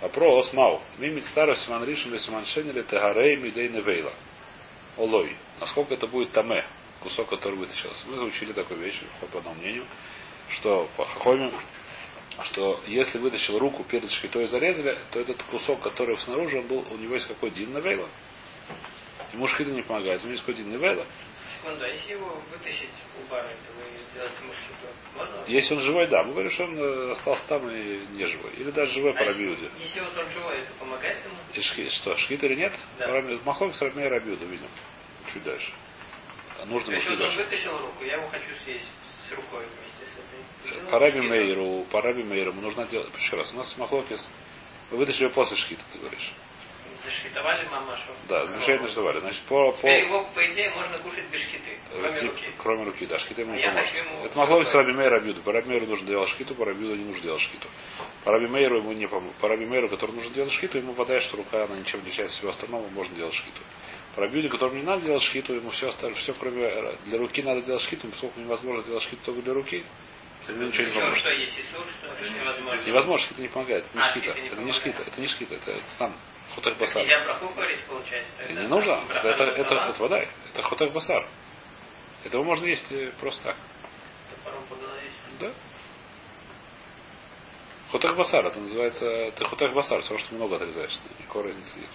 Вопрос 0.00 0.52
мау. 0.52 0.82
Мимит 0.98 1.24
старый 1.26 1.56
симан 1.56 1.84
ришин 1.84 2.12
или 2.12 2.18
симан 2.18 2.44
шен 2.46 2.68
или 2.68 2.82
тегарей 2.82 3.36
мидей 3.36 3.68
невейла. 3.68 4.12
Олой. 4.96 5.36
Насколько 5.60 5.94
это 5.94 6.06
будет 6.06 6.32
таме, 6.32 6.64
кусок, 7.00 7.28
который 7.30 7.56
вытащился. 7.56 8.06
Мы 8.06 8.16
заучили 8.16 8.52
такую 8.52 8.80
вещь, 8.80 9.00
по 9.32 9.38
одному 9.38 9.56
мнению, 9.56 9.86
что 10.50 10.88
по 10.96 11.04
хахоме, 11.04 11.50
что 12.42 12.80
если 12.86 13.18
вытащил 13.18 13.58
руку 13.58 13.84
перед 13.84 14.10
шхитой 14.10 14.44
и 14.44 14.46
зарезали, 14.46 14.98
то 15.12 15.20
этот 15.20 15.42
кусок, 15.44 15.80
который 15.82 16.16
снаружи, 16.18 16.58
он 16.58 16.66
был, 16.66 16.84
у 16.90 16.96
него 16.96 17.14
есть 17.14 17.28
какой 17.28 17.50
дин 17.50 17.74
невейла. 17.74 18.08
Ему 19.32 19.46
шхита 19.46 19.70
не 19.70 19.82
помогает, 19.82 20.20
у 20.20 20.24
него 20.24 20.32
есть 20.32 20.42
какой 20.42 20.54
дин 20.54 20.70
невейла. 20.70 21.06
Секунду, 21.62 21.84
а 21.84 21.88
если 21.88 22.12
его 22.12 22.42
вытащить 22.50 22.90
у 23.18 23.30
бара, 23.30 23.48
то 23.48 23.72
вы 23.78 23.84
сделать 24.12 24.32
ему 24.40 24.52
можно? 25.16 25.44
Если 25.46 25.74
он 25.74 25.80
живой, 25.80 26.06
да. 26.08 26.22
Мы 26.24 26.32
говорим, 26.32 26.50
что 26.50 26.64
он 26.64 26.78
э, 26.78 27.12
остался 27.12 27.46
там 27.46 27.68
и 27.70 28.06
не 28.12 28.26
живой. 28.26 28.52
Или 28.54 28.70
даже 28.70 28.92
живой 28.92 29.12
А 29.12 29.22
если, 29.24 29.44
рабиуде. 29.44 29.70
если 29.80 30.00
вот 30.00 30.16
он 30.16 30.28
живой, 30.28 30.60
это 30.60 30.70
помогает 30.78 31.24
ему? 31.24 31.36
И 31.52 31.60
шхи- 31.60 31.90
что, 31.90 32.16
шхит 32.18 32.42
или 32.44 32.54
нет? 32.54 32.72
Да. 32.98 33.08
Махлок 33.44 33.74
с 33.74 33.80
Рабмей 33.80 34.08
Рабиуду, 34.08 34.44
видим. 34.46 34.66
Чуть 35.32 35.42
дальше. 35.44 35.72
Нужно 36.66 36.86
То 36.88 36.92
есть 36.94 37.08
он 37.08 37.36
вытащил 37.36 37.78
руку, 37.78 38.04
я 38.04 38.14
его 38.16 38.26
хочу 38.28 38.48
съесть 38.64 38.88
с 39.28 39.32
рукой 39.32 39.64
вместе 39.66 40.04
с 40.12 40.72
этой. 40.76 40.90
Раби 40.90 41.10
шкиту. 41.18 41.28
Мейру, 41.28 41.84
по 41.90 42.00
Раби 42.00 42.22
Мейру 42.22 42.52
нужно 42.52 42.86
делать. 42.86 43.08
Еще 43.16 43.36
раз, 43.36 43.52
у 43.52 43.56
нас 43.56 43.76
Махлокис. 43.78 44.26
Вы 44.90 44.98
вытащили 44.98 45.28
после 45.28 45.56
шхита, 45.56 45.82
ты 45.92 45.98
говоришь. 45.98 46.32
Зашхитовали 47.04 47.66
мамашу. 47.68 48.12
Да, 48.28 48.46
замечательно 48.46 48.88
называли. 48.88 49.18
Значит, 49.20 49.42
по, 49.42 49.72
по 49.72 49.78
Теперь 49.78 50.04
его, 50.06 50.24
по 50.34 50.46
идее, 50.48 50.70
можно 50.70 50.98
кушать 51.00 51.24
без 51.30 51.40
шхиты, 51.40 51.78
э, 51.90 52.00
кроме 52.00 52.20
тип- 52.20 52.30
руки. 52.32 52.52
кроме 52.56 52.84
руки, 52.84 53.06
да, 53.06 53.18
шхита 53.18 53.40
ему 53.42 53.52
А 53.52 53.56
не 53.56 53.62
поможет. 53.62 53.94
ему 53.94 54.24
Это 54.24 54.38
Махлокис 54.38 54.68
с 54.68 54.72
рукой. 54.74 54.86
Раби 54.86 54.98
Мейру 54.98 55.14
Рабиуду. 55.16 55.42
По 55.42 55.52
Раби 55.52 55.68
Мейру 55.68 55.86
нужно 55.86 56.06
делать 56.06 56.28
шхиту, 56.30 56.54
по 56.54 56.64
Рабиуду 56.64 56.94
не 56.96 57.04
нужно 57.04 57.22
делать 57.22 57.42
шхиту. 57.42 57.68
По 58.24 58.32
Раби 58.32 58.46
Мейру 58.46 58.78
ему 58.78 58.92
не 58.92 59.06
поможет. 59.06 59.36
По 59.36 59.48
Раби 59.48 59.66
Мейру, 59.66 59.88
который 59.90 60.12
нужно 60.12 60.32
делать 60.32 60.52
шхиту, 60.52 60.78
ему 60.78 60.92
вода, 60.92 61.20
что 61.20 61.36
рука, 61.36 61.64
она 61.64 61.76
ничем 61.76 61.98
не 62.00 62.06
отличается 62.06 62.36
от 62.36 62.38
всего 62.38 62.50
остального, 62.52 62.88
можно 62.88 63.14
делать 63.14 63.34
шхиту. 63.34 63.60
По 64.14 64.22
Рабиуде, 64.22 64.48
которому 64.48 64.76
не 64.76 64.82
надо 64.82 65.02
делать 65.02 65.22
шхиту, 65.22 65.54
ему 65.54 65.70
все 65.70 65.88
остальное, 65.88 66.18
все 66.20 66.34
кроме 66.34 66.62
э, 66.62 66.94
для 67.06 67.18
руки 67.18 67.42
надо 67.42 67.62
делать 67.62 67.82
шхиту, 67.82 68.08
поскольку 68.08 68.40
невозможно 68.40 68.84
делать 68.84 69.02
шхиту 69.02 69.22
только 69.24 69.42
для 69.42 69.54
руки, 69.54 69.84
ему 70.48 70.62
ничего 70.64 70.86
не 70.86 70.94
поможет. 70.94 71.18
что, 71.18 71.32
есть 71.32 71.58
Исур, 71.58 71.86
что 71.86 72.22
ли, 72.22 72.30
невозможно? 72.30 72.82
Невозможно, 72.86 73.26
шхита 73.26 73.42
не 73.42 73.48
помогает. 73.48 73.84
Это 73.86 73.96
не 73.96 74.02
А, 74.04 74.12
шхита. 74.12 74.34
шхита 74.34 74.40
не 74.40 74.46
Это 74.46 74.62
не 74.62 74.72
шхита. 74.72 75.02
Это 75.02 75.20
не 75.20 75.26
шхита. 75.26 75.54
Это 75.54 75.80
сам 75.98 76.14
хутах 76.54 76.76
басар. 76.78 77.02
Нельзя 77.02 77.24
браху 77.24 77.48
говорить, 77.48 77.80
получается. 77.84 78.32
Это 78.38 78.46
тогда? 78.48 78.62
не 78.62 78.68
нужно. 78.68 79.02
Это, 79.10 79.28
это, 79.28 79.44
это, 79.44 79.74
это 79.74 80.02
вода. 80.02 80.24
Это 80.52 80.62
хутах 80.62 80.92
басар. 80.92 81.26
Этого 82.24 82.44
можно 82.44 82.66
есть 82.66 82.90
э, 82.90 83.10
просто 83.20 83.42
так. 83.42 83.56
топором 84.30 84.64
по 84.66 84.76
голове. 84.76 85.10
Да. 85.40 85.52
Хутах 87.90 88.16
басар. 88.16 88.46
Это 88.46 88.60
называется... 88.60 89.32
Ты 89.32 89.44
хутах 89.44 89.74
басар. 89.74 90.00
Все, 90.02 90.18
что 90.18 90.34
много 90.34 90.56
отрезаешь. 90.56 90.96
Никакой 91.18 91.44
разницы 91.44 91.78
нет. 91.78 91.90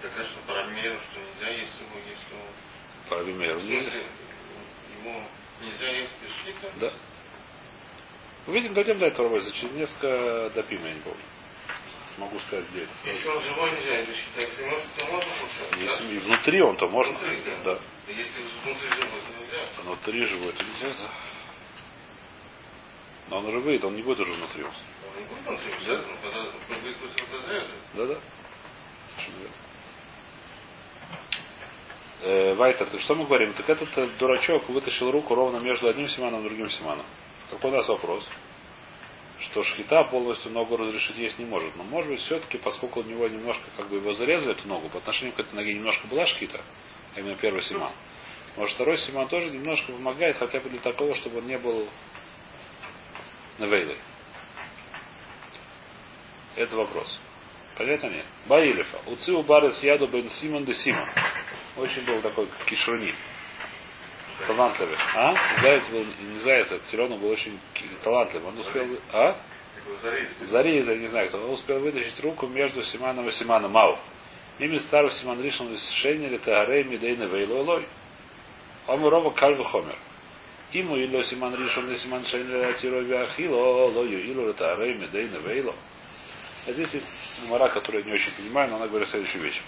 Тогда 0.00 0.24
что 0.24 0.40
по 0.46 0.54
Рамиру, 0.54 0.98
что 1.10 1.20
нельзя 1.20 1.48
есть 1.60 1.72
его, 1.80 1.98
если 2.08 2.34
он... 2.34 3.24
В 3.24 3.68
нельзя. 3.68 3.98
ему 4.98 5.26
нельзя 5.60 5.88
есть 5.90 6.12
без 6.22 6.30
шхита? 6.30 6.72
Да. 6.80 6.92
Увидим, 8.46 8.72
дойдем 8.72 8.98
до 8.98 9.06
этого 9.06 9.28
работы. 9.28 9.52
Через 9.52 9.72
несколько 9.72 10.50
допим, 10.54 10.84
я 10.84 10.94
не 10.94 11.00
помню. 11.00 11.20
Могу 12.18 12.38
сказать, 12.40 12.64
где 12.70 12.84
это. 12.84 12.92
Если 13.04 13.28
он 13.28 13.42
живой, 13.42 13.72
нельзя 13.72 13.94
это. 13.96 14.10
Если 14.36 14.64
может, 14.64 14.86
то 14.94 15.06
можно 15.06 15.30
получать, 15.34 15.70
да? 15.70 15.76
Если 15.76 16.14
и 16.14 16.18
внутри 16.18 16.62
он, 16.62 16.76
то 16.76 16.88
можно. 16.88 17.18
Внутри, 17.18 17.42
да. 17.44 17.62
Да. 17.64 17.80
Если 18.08 18.42
внутри 18.64 18.88
живой, 18.88 19.20
то 19.20 19.32
нельзя. 19.32 19.82
Внутри 19.82 20.24
живой, 20.24 20.52
то 20.52 20.64
нельзя, 20.64 20.88
да. 20.98 21.10
Но 23.28 23.38
он 23.38 23.46
уже 23.46 23.60
выйдет, 23.60 23.84
он 23.84 23.96
не 23.96 24.02
будет 24.02 24.20
уже 24.20 24.32
внутри. 24.32 24.64
Он 24.64 24.70
не 25.16 25.24
будет 25.26 25.46
внутри, 25.46 25.72
Да. 25.86 25.96
да? 25.96 27.66
Да-да. 27.94 28.20
Совершенно 29.10 29.38
верно. 29.38 29.69
Э, 32.22 32.54
Вайтер, 32.54 32.86
ты 32.90 32.98
что 32.98 33.14
мы 33.14 33.24
говорим? 33.24 33.54
Так 33.54 33.68
этот 33.68 33.96
э, 33.96 34.08
дурачок 34.18 34.68
вытащил 34.68 35.10
руку 35.10 35.34
ровно 35.34 35.58
между 35.58 35.88
одним 35.88 36.08
симаном 36.08 36.44
и 36.44 36.48
другим 36.48 36.68
симаном. 36.68 37.06
Какой 37.50 37.70
у 37.70 37.74
нас 37.74 37.88
вопрос? 37.88 38.28
Что 39.38 39.62
шхита 39.62 40.04
полностью 40.04 40.52
ногу 40.52 40.76
разрешить 40.76 41.16
есть 41.16 41.38
не 41.38 41.46
может. 41.46 41.74
Но 41.76 41.84
может 41.84 42.10
быть 42.10 42.20
все-таки, 42.20 42.58
поскольку 42.58 43.00
у 43.00 43.04
него 43.04 43.26
немножко 43.26 43.64
как 43.76 43.88
бы 43.88 43.96
его 43.96 44.12
зарезали 44.12 44.52
эту 44.52 44.68
ногу, 44.68 44.90
по 44.90 44.98
отношению 44.98 45.34
к 45.34 45.38
этой 45.38 45.54
ноге 45.54 45.72
немножко 45.72 46.06
была 46.08 46.26
шхита, 46.26 46.60
а 47.14 47.20
именно 47.20 47.36
первый 47.36 47.62
симан. 47.62 47.92
Может 48.56 48.74
второй 48.74 48.98
симан 48.98 49.26
тоже 49.28 49.48
немножко 49.50 49.92
помогает, 49.92 50.36
хотя 50.36 50.60
бы 50.60 50.68
для 50.68 50.80
такого, 50.80 51.14
чтобы 51.14 51.38
он 51.38 51.46
не 51.46 51.56
был 51.56 51.88
навейлой. 53.56 53.96
Это 56.56 56.76
вопрос. 56.76 57.18
Понятно 57.80 58.08
нет? 58.08 58.26
Баилифа. 58.44 58.98
Уцил 59.06 59.42
барес 59.42 59.82
яду 59.82 60.06
бен 60.06 60.28
Симон 60.28 60.66
де 60.66 60.74
Симон. 60.74 61.08
Очень 61.78 62.04
был 62.04 62.20
такой 62.20 62.46
кишруни. 62.66 63.14
Талантливый. 64.46 64.96
А? 65.14 65.34
Заяц 65.62 65.88
был, 65.88 66.04
не 66.04 66.40
заяц, 66.40 66.70
а 66.72 66.78
Тирона 66.90 67.16
был 67.16 67.30
очень 67.30 67.58
талантливый. 68.04 68.48
Он 68.48 68.58
успел... 68.58 68.86
А? 69.14 69.34
Такой 69.74 69.98
зарез. 70.02 70.28
Зарез, 70.42 70.88
я 70.88 70.96
не 70.96 71.06
знаю 71.06 71.28
кто. 71.28 71.38
Он 71.38 71.52
успел 71.52 71.80
вытащить 71.80 72.20
руку 72.20 72.46
между 72.48 72.82
Симаном 72.82 73.26
и 73.30 73.32
Симаном. 73.32 73.72
Мау. 73.72 73.98
Мими 74.58 74.76
старый 74.80 75.12
Симан 75.12 75.42
Ришон 75.42 75.72
решение 75.72 76.28
ли 76.28 76.36
Тагарей 76.36 76.84
Мидейна 76.84 77.24
Вейлой. 77.24 77.88
Он 78.88 79.02
рова 79.08 79.30
кальва 79.30 79.64
хомер. 79.64 79.96
Ему 80.72 80.98
ило 80.98 81.24
Симан 81.24 81.54
Ришон 81.54 81.90
и 81.90 81.96
Симан 81.96 82.26
Шейн 82.26 82.62
Атиро 82.62 83.00
Виахило, 83.00 83.88
лою 83.88 84.22
ило 84.22 84.52
Тагарей 84.52 84.98
Мидейна 84.98 85.38
Вейло. 85.38 85.74
А 86.66 86.72
здесь 86.72 86.92
есть 86.92 87.06
мара, 87.48 87.68
которую 87.68 88.04
я 88.04 88.10
не 88.10 88.14
очень 88.14 88.32
понимаю, 88.32 88.70
но 88.70 88.76
она 88.76 88.86
говорит 88.86 89.08
следующую 89.08 89.42
вещь. 89.42 89.60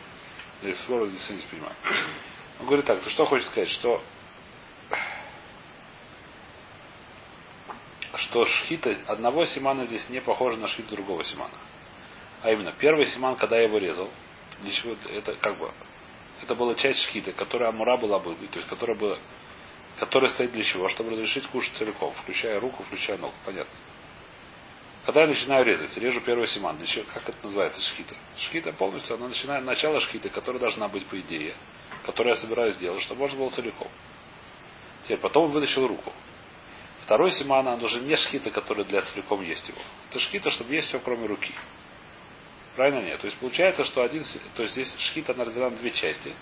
Я 0.62 0.74
скоро 0.76 1.06
действительно 1.06 1.42
не 1.42 1.50
понимаю. 1.50 1.74
Он 2.60 2.66
говорит 2.66 2.84
так, 2.84 3.02
ты 3.02 3.10
что 3.10 3.24
хочешь 3.24 3.46
сказать, 3.46 3.70
что 3.70 4.02
что 8.14 8.44
шхита 8.44 8.96
одного 9.06 9.44
симана 9.46 9.86
здесь 9.86 10.08
не 10.10 10.20
похожа 10.20 10.58
на 10.58 10.68
шхит 10.68 10.86
другого 10.88 11.24
симана. 11.24 11.54
А 12.42 12.50
именно, 12.50 12.72
первый 12.72 13.06
симан, 13.06 13.36
когда 13.36 13.56
я 13.56 13.64
его 13.64 13.78
резал, 13.78 14.10
для 14.60 14.72
чего 14.72 14.96
это 15.10 15.34
как 15.36 15.58
бы 15.58 15.70
это 16.42 16.54
была 16.54 16.74
часть 16.74 17.00
шхиты, 17.04 17.32
которая 17.32 17.68
амура 17.70 17.96
была 17.96 18.18
бы, 18.18 18.34
то 18.34 18.58
есть 18.58 18.68
которая 18.68 18.96
была, 18.96 19.18
которая 19.98 20.30
стоит 20.30 20.52
для 20.52 20.64
чего? 20.64 20.88
Чтобы 20.88 21.10
разрешить 21.10 21.46
кушать 21.46 21.74
целиком, 21.76 22.12
включая 22.14 22.58
руку, 22.60 22.82
включая 22.82 23.18
ногу. 23.18 23.34
Понятно. 23.44 23.72
Когда 25.04 25.22
я 25.22 25.26
начинаю 25.26 25.64
резать, 25.64 25.96
режу 25.96 26.20
первый 26.20 26.46
симан, 26.46 26.78
как 27.12 27.28
это 27.28 27.38
называется, 27.42 27.80
шхита? 27.80 28.14
Шхита 28.38 28.72
полностью, 28.72 29.16
она 29.16 29.28
начинает 29.28 29.64
начало 29.64 30.00
шхиты, 30.00 30.28
которая 30.28 30.60
должна 30.60 30.86
быть 30.86 31.04
по 31.06 31.18
идее, 31.18 31.54
которую 32.06 32.34
я 32.34 32.40
собираюсь 32.40 32.76
сделать, 32.76 33.02
чтобы 33.02 33.20
можно 33.20 33.38
было 33.38 33.50
целиком. 33.50 33.88
Теперь 35.02 35.18
потом 35.18 35.50
вытащил 35.50 35.88
руку. 35.88 36.12
Второй 37.00 37.32
симан, 37.32 37.66
он 37.66 37.82
уже 37.82 37.98
не 38.00 38.16
шхита, 38.16 38.52
который 38.52 38.84
для 38.84 39.02
целиком 39.02 39.42
есть 39.42 39.68
его. 39.68 39.80
Это 40.08 40.20
шхита, 40.20 40.50
чтобы 40.50 40.72
есть 40.72 40.86
все, 40.86 41.00
кроме 41.00 41.26
руки. 41.26 41.52
Правильно 42.76 43.00
нет? 43.00 43.20
То 43.20 43.26
есть 43.26 43.38
получается, 43.38 43.84
что 43.84 44.02
один, 44.02 44.24
то 44.54 44.62
есть 44.62 44.74
здесь 44.74 44.94
шхита, 44.98 45.32
она 45.32 45.44
разделена 45.44 45.70
на 45.70 45.76
две 45.78 45.90
части, 45.90 46.32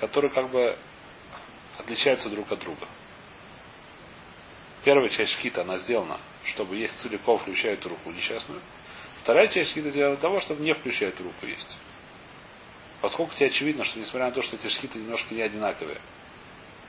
которые 0.00 0.30
как 0.32 0.50
бы 0.50 0.78
отличаются 1.76 2.30
друг 2.30 2.50
от 2.50 2.58
друга. 2.60 2.88
Первая 4.82 5.10
часть 5.10 5.32
шхита, 5.32 5.60
она 5.60 5.76
сделана, 5.76 6.18
чтобы 6.48 6.76
есть 6.76 6.98
целиком, 6.98 7.38
включая 7.38 7.74
эту 7.74 7.88
руку 7.90 8.10
несчастную. 8.10 8.60
Вторая 9.22 9.48
часть 9.48 9.70
шхита 9.70 9.90
для 9.90 10.16
того, 10.16 10.40
чтобы 10.40 10.62
не 10.62 10.74
включая 10.74 11.10
эту 11.10 11.22
руку 11.22 11.46
есть. 11.46 11.76
Поскольку 13.00 13.34
тебе 13.34 13.46
очевидно, 13.46 13.84
что 13.84 13.98
несмотря 13.98 14.26
на 14.26 14.32
то, 14.32 14.42
что 14.42 14.56
эти 14.56 14.68
шхиты 14.68 14.98
немножко 14.98 15.34
не 15.34 15.42
одинаковые, 15.42 15.98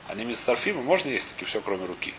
они 0.08 0.24
мистарфимы, 0.24 0.82
можно 0.82 1.08
есть 1.08 1.28
таки 1.28 1.44
все, 1.44 1.60
кроме 1.60 1.86
руки. 1.86 2.14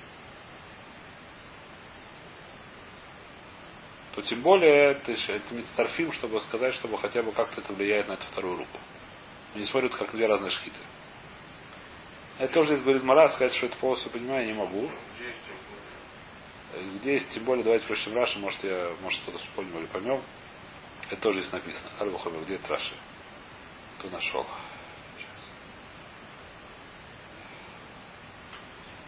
то 4.16 4.22
тем 4.22 4.42
более 4.42 4.92
это, 4.92 5.14
это 5.14 5.54
мицтарфим, 5.54 6.12
чтобы 6.12 6.40
сказать, 6.42 6.74
чтобы 6.76 6.98
хотя 6.98 7.24
бы 7.24 7.32
как-то 7.32 7.62
это 7.62 7.74
влияет 7.74 8.08
на 8.08 8.14
эту 8.14 8.26
вторую 8.26 8.58
руку. 8.58 8.78
Не 9.56 9.66
смотрят 9.66 9.96
как 9.96 10.12
две 10.12 10.28
разные 10.28 10.52
шхиты. 10.52 10.78
Это 12.38 12.54
тоже 12.54 12.70
здесь 12.70 12.82
говорит 12.82 13.04
Мара, 13.04 13.30
сказать, 13.30 13.54
что 13.54 13.68
это 13.68 13.78
полностью 13.78 14.12
понимаю, 14.12 14.46
я 14.46 14.54
не 14.54 14.58
могу. 14.58 14.90
Где 16.96 17.14
есть 17.14 17.30
тем 17.32 17.44
более? 17.44 17.64
Давайте 17.64 17.86
прочтем 17.86 18.16
Раши, 18.16 18.40
может, 18.40 18.64
я, 18.64 18.92
может, 19.02 19.22
кто-то 19.22 19.38
вспомнил 19.40 19.80
или 19.80 19.88
поймем. 19.88 20.22
Это 21.10 21.22
тоже 21.22 21.42
здесь 21.42 21.52
написано. 21.52 21.90
Альбухамер, 22.00 22.42
где 22.44 22.56
это 22.56 22.68
Раши? 22.70 22.94
Кто 24.00 24.10
нашел? 24.10 24.46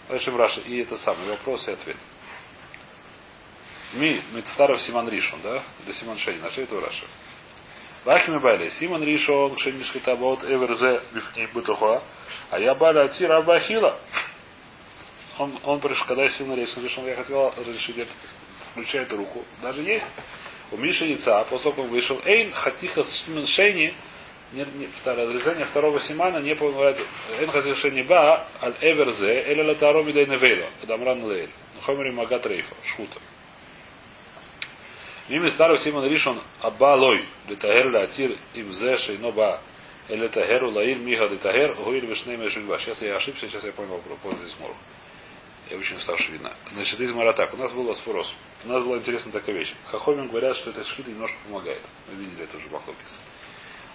Дальше 0.10 0.32
в 0.32 0.36
Раши. 0.36 0.62
И 0.62 0.80
это 0.80 0.98
самый 0.98 1.28
вопрос 1.30 1.68
и 1.68 1.72
ответ. 1.72 1.98
Ми, 3.94 4.22
Мицтаров 4.34 4.82
Симон 4.82 5.08
Ришон, 5.08 5.40
да? 5.42 5.64
Или 5.86 5.94
Симон 5.94 6.18
Шейн. 6.18 6.42
Нашли 6.42 6.64
это 6.64 6.76
в 6.76 6.84
Раши. 6.84 7.06
Вахими 8.04 8.40
Байли. 8.40 8.70
Симон 8.70 9.04
Ришон, 9.04 9.56
Кшенишки 9.56 10.00
Табот, 10.00 10.44
Эверзе, 10.44 11.02
Бифни 11.14 11.46
Бутухуа. 11.54 12.04
А 12.50 12.60
я 12.60 12.76
Байля 12.76 13.06
Атира 13.06 13.38
Абахила. 13.38 14.00
Он, 15.40 15.60
он 15.64 15.80
пришел, 15.80 16.06
когда 16.06 16.24
я 16.24 16.30
сел 16.30 16.46
на 16.46 16.54
он 16.54 16.60
решил, 16.60 17.08
я 17.08 17.16
хотел 17.16 17.54
разрешить 17.58 17.98
этот, 17.98 18.16
включая 18.72 19.04
эту 19.04 19.18
руку. 19.18 19.44
Даже 19.62 19.82
есть. 19.82 20.06
У 20.72 20.78
Миши 20.78 21.06
яйца, 21.06 21.44
после 21.50 21.72
того, 21.72 21.76
как 21.76 21.86
он 21.86 21.92
вышел, 21.92 22.20
Эйн 22.24 22.52
Хатиха 22.52 23.04
Шейни, 23.04 23.94
разрезание 25.06 25.66
второго 25.66 26.00
симана 26.02 26.38
не 26.38 26.56
помогает. 26.56 26.98
Эйн 27.40 27.50
Хатиха 27.50 27.76
Шейни 27.76 28.04
Ба, 28.04 28.48
Аль 28.62 28.76
Эверзе, 28.82 29.44
Эля 29.44 29.66
Латаро 29.66 30.04
Мидей 30.04 30.26
Невейло, 30.26 30.70
Дамран 30.84 31.24
Лейль. 31.24 31.52
Хомери 31.82 32.12
Магат 32.12 32.46
Рейфа, 32.46 32.76
Шхута. 32.86 33.20
Мими 35.30 35.50
старый 35.50 35.80
Симон 35.80 36.06
Ришон 36.06 36.42
Абба 36.62 36.96
Лой, 36.96 37.26
Летагер 37.48 37.92
Латир 37.92 38.38
Имзе 38.54 38.98
Шейно 38.98 39.32
Ба, 39.32 39.62
Эля 40.10 40.30
Тагеру 40.30 40.72
Лаиль 40.72 41.00
Миха 41.00 41.26
Летагер, 41.26 41.76
Гуиль 41.76 42.06
Вишней 42.06 42.38
Мешильба. 42.38 42.78
Сейчас 42.80 43.02
я 43.02 43.16
ошибся, 43.16 43.48
сейчас 43.48 43.64
я 43.64 43.72
понял 43.74 43.96
вопрос, 43.96 44.18
пользуюсь 44.22 44.56
мору. 44.60 44.76
Я 45.70 45.78
очень 45.78 45.96
уставший 45.96 46.34
видно. 46.34 46.54
Значит, 46.74 47.00
из 47.00 47.12
Маратак. 47.14 47.54
У 47.54 47.58
нас 47.58 47.72
был 47.72 47.90
Асфурос. 47.90 48.32
У 48.66 48.68
нас 48.68 48.84
была 48.84 48.98
интересная 48.98 49.32
такая 49.32 49.56
вещь. 49.56 49.74
Хахомин 49.86 50.28
говорят, 50.28 50.56
что 50.58 50.72
эта 50.72 50.84
шхита 50.84 51.10
немножко 51.10 51.38
помогает. 51.46 51.82
Мы 52.10 52.24
видели 52.24 52.44
это 52.44 52.58
уже 52.58 52.68
в 52.68 52.72
Махлокис. 52.72 53.18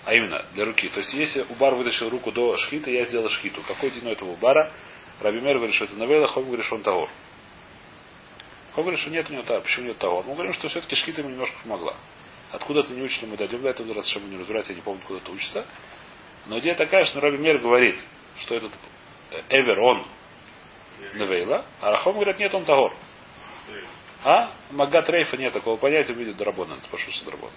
А 0.05 0.15
именно, 0.15 0.45
для 0.55 0.65
руки. 0.65 0.89
То 0.89 1.01
есть, 1.01 1.13
если 1.13 1.45
Убар 1.51 1.75
вытащил 1.75 2.09
руку 2.09 2.33
до 2.33 2.57
шхита, 2.57 2.91
я 2.91 3.05
сделал 3.05 3.29
шхиту. 3.29 3.63
Какой 3.63 3.91
день 3.91 4.09
этого 4.09 4.31
Убара? 4.31 4.73
Рабимер 5.21 5.57
говорит, 5.57 5.75
что 5.75 5.85
это 5.85 5.97
новелла, 5.97 6.27
Хом 6.29 6.45
говорит, 6.45 6.65
что 6.65 6.77
он 6.77 6.83
тагор. 6.83 7.11
Хом 8.75 8.85
говорит, 8.85 9.01
что 9.01 9.11
нет 9.11 9.29
у 9.29 9.33
него 9.33 9.43
тагор. 9.43 9.63
Почему 9.63 9.87
нет 9.87 9.99
тагор? 9.99 10.25
Мы 10.25 10.35
говорим, 10.35 10.55
что 10.55 10.69
все-таки 10.69 10.95
шхита 10.95 11.21
ему 11.21 11.31
немножко 11.31 11.57
помогла. 11.63 11.95
Откуда 12.53 12.81
это 12.81 12.95
не 12.95 13.03
учили, 13.03 13.27
мы 13.27 13.37
дойдем 13.37 13.61
до 13.61 13.69
этого, 13.69 13.93
раз 13.93 14.09
чтобы 14.09 14.29
не 14.29 14.39
разбирать, 14.39 14.69
я 14.69 14.75
не 14.75 14.81
помню, 14.81 15.03
куда 15.07 15.19
это 15.19 15.31
учится. 15.31 15.67
Но 16.47 16.59
идея 16.61 16.75
такая, 16.75 17.05
что 17.05 17.21
Раби 17.21 17.37
Мер 17.37 17.59
говорит, 17.59 18.03
что 18.39 18.55
этот 18.55 18.73
э, 19.31 19.43
Эвер, 19.51 19.79
он 19.81 20.07
Невейла, 21.15 21.65
а 21.81 21.91
Рахом 21.91 22.15
говорят, 22.15 22.39
нет, 22.39 22.55
он 22.55 22.65
Тагор. 22.65 22.93
А? 24.25 24.51
Магат 24.71 25.09
Рейфа 25.09 25.37
нет 25.37 25.53
такого 25.53 25.77
понятия, 25.77 26.13
видит 26.13 26.37
Дарабона. 26.37 26.75
Это 26.75 26.89
пошел 26.89 27.13
Дарабона. 27.25 27.53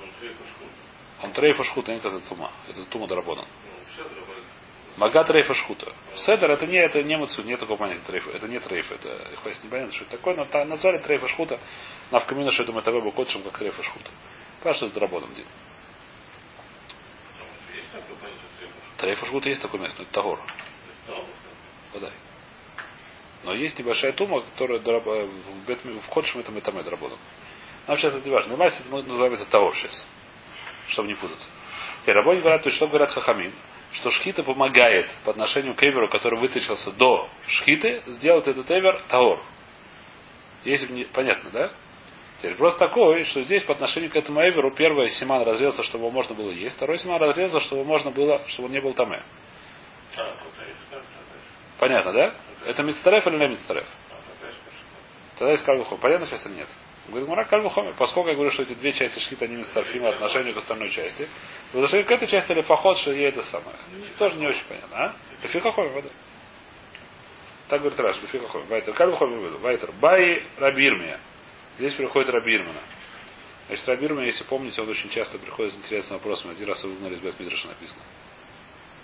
Ну, 0.00 0.06
трейф 0.20 0.34
и 0.40 0.44
шхут. 0.44 0.68
Он 1.22 1.32
Трейфа 1.32 1.64
Шхута, 1.64 1.92
не 1.92 1.98
это 1.98 2.20
Тума. 2.20 2.50
Это 2.68 2.84
Тума 2.86 3.08
Дарабона. 3.08 3.44
Все 3.92 4.02
дробали. 4.04 4.42
Магат 4.96 5.30
Рейфа 5.30 5.54
Шхута. 5.54 5.92
Седер 6.16 6.50
это 6.50 6.66
не, 6.66 6.76
это 6.78 7.02
не 7.02 7.16
Мацу, 7.16 7.42
нет 7.42 7.58
такого 7.58 7.78
понятия 7.78 8.02
Трейфа. 8.06 8.30
Это 8.30 8.46
не 8.46 8.60
Трейф, 8.60 8.92
это 8.92 9.36
хоть 9.42 9.62
непонятно, 9.64 9.92
что 9.92 10.04
это 10.04 10.16
такое, 10.16 10.36
но 10.36 10.44
та- 10.46 10.64
назвали 10.64 10.98
Трейфа 10.98 11.26
Шхута, 11.28 11.58
на 12.10 12.20
в 12.20 12.26
камину, 12.26 12.52
что 12.52 12.62
это 12.62 12.72
Матавеба 12.72 13.10
Котшем, 13.10 13.42
как 13.42 13.58
Трейфа 13.58 13.82
Шхута. 13.82 14.10
Потому 14.58 14.76
что 14.76 14.86
это 14.86 14.98
что 14.98 15.06
и 15.06 15.20
шхут? 15.20 15.46
Трейфа 18.96 19.26
Шхута 19.26 19.48
есть 19.48 19.62
такое 19.62 19.80
место, 19.80 19.98
но 19.98 20.04
это 20.04 20.12
Тагор. 20.12 20.40
Да, 21.06 21.24
Подай. 21.92 22.12
Но 23.44 23.54
есть 23.54 23.78
небольшая 23.78 24.12
тума, 24.12 24.40
которая 24.40 24.78
э, 24.80 25.26
в, 25.26 26.08
Котшем 26.08 26.40
это 26.40 26.50
Метамед 26.50 26.86
работал. 26.88 27.18
Нам 27.86 27.98
сейчас 27.98 28.14
это 28.14 28.26
не 28.26 28.32
важно. 28.32 28.56
Но 28.56 28.70
мы 28.90 29.02
называем 29.02 29.34
это 29.34 29.44
Тагор 29.46 29.76
сейчас. 29.76 30.04
Чтобы 30.88 31.08
не 31.08 31.14
путаться. 31.14 31.48
Теперь 32.02 32.16
рабони 32.16 32.40
говорят, 32.40 32.62
то 32.62 32.68
есть 32.68 32.76
что 32.76 32.88
говорят 32.88 33.10
хахамин? 33.10 33.52
Что 33.92 34.10
шхита 34.10 34.42
помогает 34.42 35.10
по 35.24 35.30
отношению 35.30 35.74
к 35.74 35.82
эверу, 35.82 36.08
который 36.08 36.38
вытащился 36.38 36.90
до 36.92 37.28
шхиты, 37.46 38.02
сделать 38.06 38.48
этот 38.48 38.70
эвер 38.70 39.02
таор. 39.08 39.42
Если 40.64 40.92
не... 40.92 41.04
Понятно, 41.04 41.50
да? 41.50 41.70
Теперь 42.38 42.56
просто 42.56 42.78
такой, 42.80 43.24
что 43.24 43.42
здесь 43.42 43.62
по 43.64 43.72
отношению 43.72 44.10
к 44.10 44.16
этому 44.16 44.40
эверу 44.40 44.70
первый 44.72 45.08
симан 45.10 45.42
разрезался, 45.42 45.82
чтобы 45.84 46.04
его 46.04 46.10
можно 46.10 46.34
было 46.34 46.50
есть, 46.50 46.76
второй 46.76 46.98
симан 46.98 47.22
разрезал, 47.22 47.60
чтобы 47.60 47.84
можно 47.84 48.10
было, 48.10 48.42
чтобы 48.48 48.66
он 48.66 48.72
не 48.72 48.80
был 48.80 48.92
таме. 48.92 49.22
Понятно, 51.78 52.12
да? 52.12 52.34
Это 52.66 52.82
мицтареф 52.82 53.26
или 53.26 53.36
не 53.36 53.48
мицтареф? 53.48 53.86
Тогда 55.36 55.52
есть 55.52 55.64
кальвухом. 55.64 55.98
Понятно 55.98 56.26
сейчас 56.26 56.46
или 56.46 56.54
нет? 56.54 56.68
Говорит, 57.08 57.28
Мара 57.28 57.44
кальвухом. 57.44 57.92
Поскольку 57.98 58.28
я 58.30 58.34
говорю, 58.34 58.50
что 58.50 58.62
эти 58.62 58.74
две 58.74 58.92
части 58.92 59.18
шхита 59.18 59.46
не 59.46 59.56
мицтарфима 59.56 60.08
отношению 60.08 60.54
к 60.54 60.58
остальной 60.58 60.90
части, 60.90 61.28
в 61.72 61.76
отношении 61.76 62.04
к 62.04 62.10
этой 62.10 62.28
части 62.28 62.52
или 62.52 62.62
фахот, 62.62 62.98
что 62.98 63.12
ей 63.12 63.28
это 63.28 63.42
самое. 63.44 63.76
Тоже 64.18 64.36
не 64.36 64.46
очень 64.46 64.64
понятно, 64.68 64.96
а? 64.96 65.14
Лефикахоми, 65.42 65.88
вода. 65.88 66.08
Так 67.68 67.80
говорит 67.80 67.98
Раш, 68.00 68.22
лефикахоми. 68.22 68.66
Вайтер, 68.66 68.94
кальвухом 68.94 69.38
веду. 69.38 69.58
Вайтер. 69.58 69.92
Бай 70.00 70.46
рабирмия. 70.58 71.18
Здесь 71.78 71.94
приходит 71.94 72.30
Рабирмана. 72.30 72.80
Значит, 73.66 73.88
Рабирман, 73.88 74.24
если 74.24 74.44
помните, 74.44 74.80
он 74.80 74.88
очень 74.88 75.10
часто 75.10 75.38
приходит 75.38 75.72
с 75.72 75.78
интересным 75.78 76.18
вопросом. 76.18 76.50
Один 76.50 76.68
раз 76.68 76.82
его 76.84 76.92
выгнали 76.92 77.14
из 77.14 77.20
Бетмидраша 77.20 77.68
написано. 77.68 78.02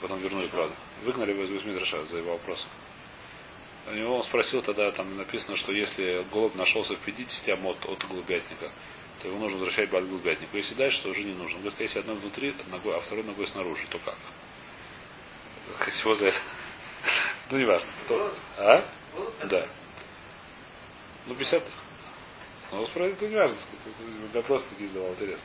Потом 0.00 0.20
вернули, 0.20 0.46
правда. 0.48 0.74
Выгнали 1.02 1.32
его 1.32 1.42
из 1.42 1.50
Бетмидраша 1.50 2.04
за 2.04 2.18
его 2.18 2.32
вопрос. 2.32 2.66
У 3.86 3.92
него 3.92 4.16
он 4.16 4.22
спросил 4.24 4.62
тогда, 4.62 4.90
там 4.92 5.16
написано, 5.16 5.56
что 5.56 5.72
если 5.72 6.24
голубь 6.30 6.54
нашелся 6.54 6.94
в 6.94 7.00
50 7.00 7.48
амот 7.58 7.78
от 7.86 8.06
голубятника, 8.06 8.70
то 9.22 9.28
его 9.28 9.38
нужно 9.38 9.58
возвращать 9.58 9.88
к 9.88 9.92
голубятнику. 9.92 10.56
Если 10.56 10.74
дальше, 10.74 11.02
то 11.02 11.10
уже 11.10 11.22
не 11.22 11.34
нужно. 11.34 11.56
Он 11.56 11.62
говорит, 11.62 11.80
если 11.80 11.98
одной 11.98 12.16
внутри, 12.16 12.54
ногой, 12.68 12.96
а 12.96 13.00
второй 13.00 13.24
ногой 13.24 13.46
снаружи, 13.46 13.86
то 13.90 13.98
как? 13.98 14.18
Всего 15.88 16.14
за 16.14 16.28
это. 16.28 16.38
Ну, 17.50 17.58
не 17.58 17.64
важно. 17.64 17.88
То... 18.06 18.32
А? 18.58 18.88
Да. 19.46 19.66
Ну, 21.26 21.34
50 21.34 21.64
ну, 22.72 22.84
это 22.84 23.28
не 23.28 23.34
важно. 23.34 23.56
Вопрос 24.32 24.64
такие 24.70 24.88
задавал, 24.90 25.12
интересно. 25.14 25.44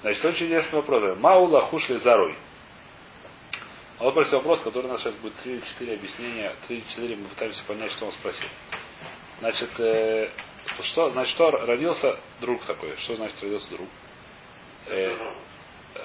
Значит, 0.00 0.24
очень 0.24 0.46
интересный 0.46 0.76
вопрос. 0.76 1.18
Маула 1.18 1.60
хушли 1.62 1.96
зарой. 1.96 2.36
А 3.98 4.04
вот 4.04 4.12
спросил 4.12 4.38
вопрос, 4.38 4.60
который 4.60 4.86
у 4.86 4.88
нас 4.88 5.00
сейчас 5.00 5.14
будет 5.16 5.34
3-4 5.44 5.94
объяснения. 5.94 6.54
3-4 6.68 7.16
мы 7.16 7.28
пытаемся 7.28 7.62
понять, 7.64 7.92
что 7.92 8.06
он 8.06 8.12
спросил. 8.12 8.48
Значит, 9.38 9.70
э, 9.80 10.30
что, 10.82 11.10
значит, 11.10 11.34
что 11.34 11.50
родился 11.50 12.18
друг 12.40 12.62
такой? 12.64 12.94
Что 12.98 13.16
значит 13.16 13.42
родился 13.42 13.70
друг? 13.70 13.88
Э, 14.88 15.16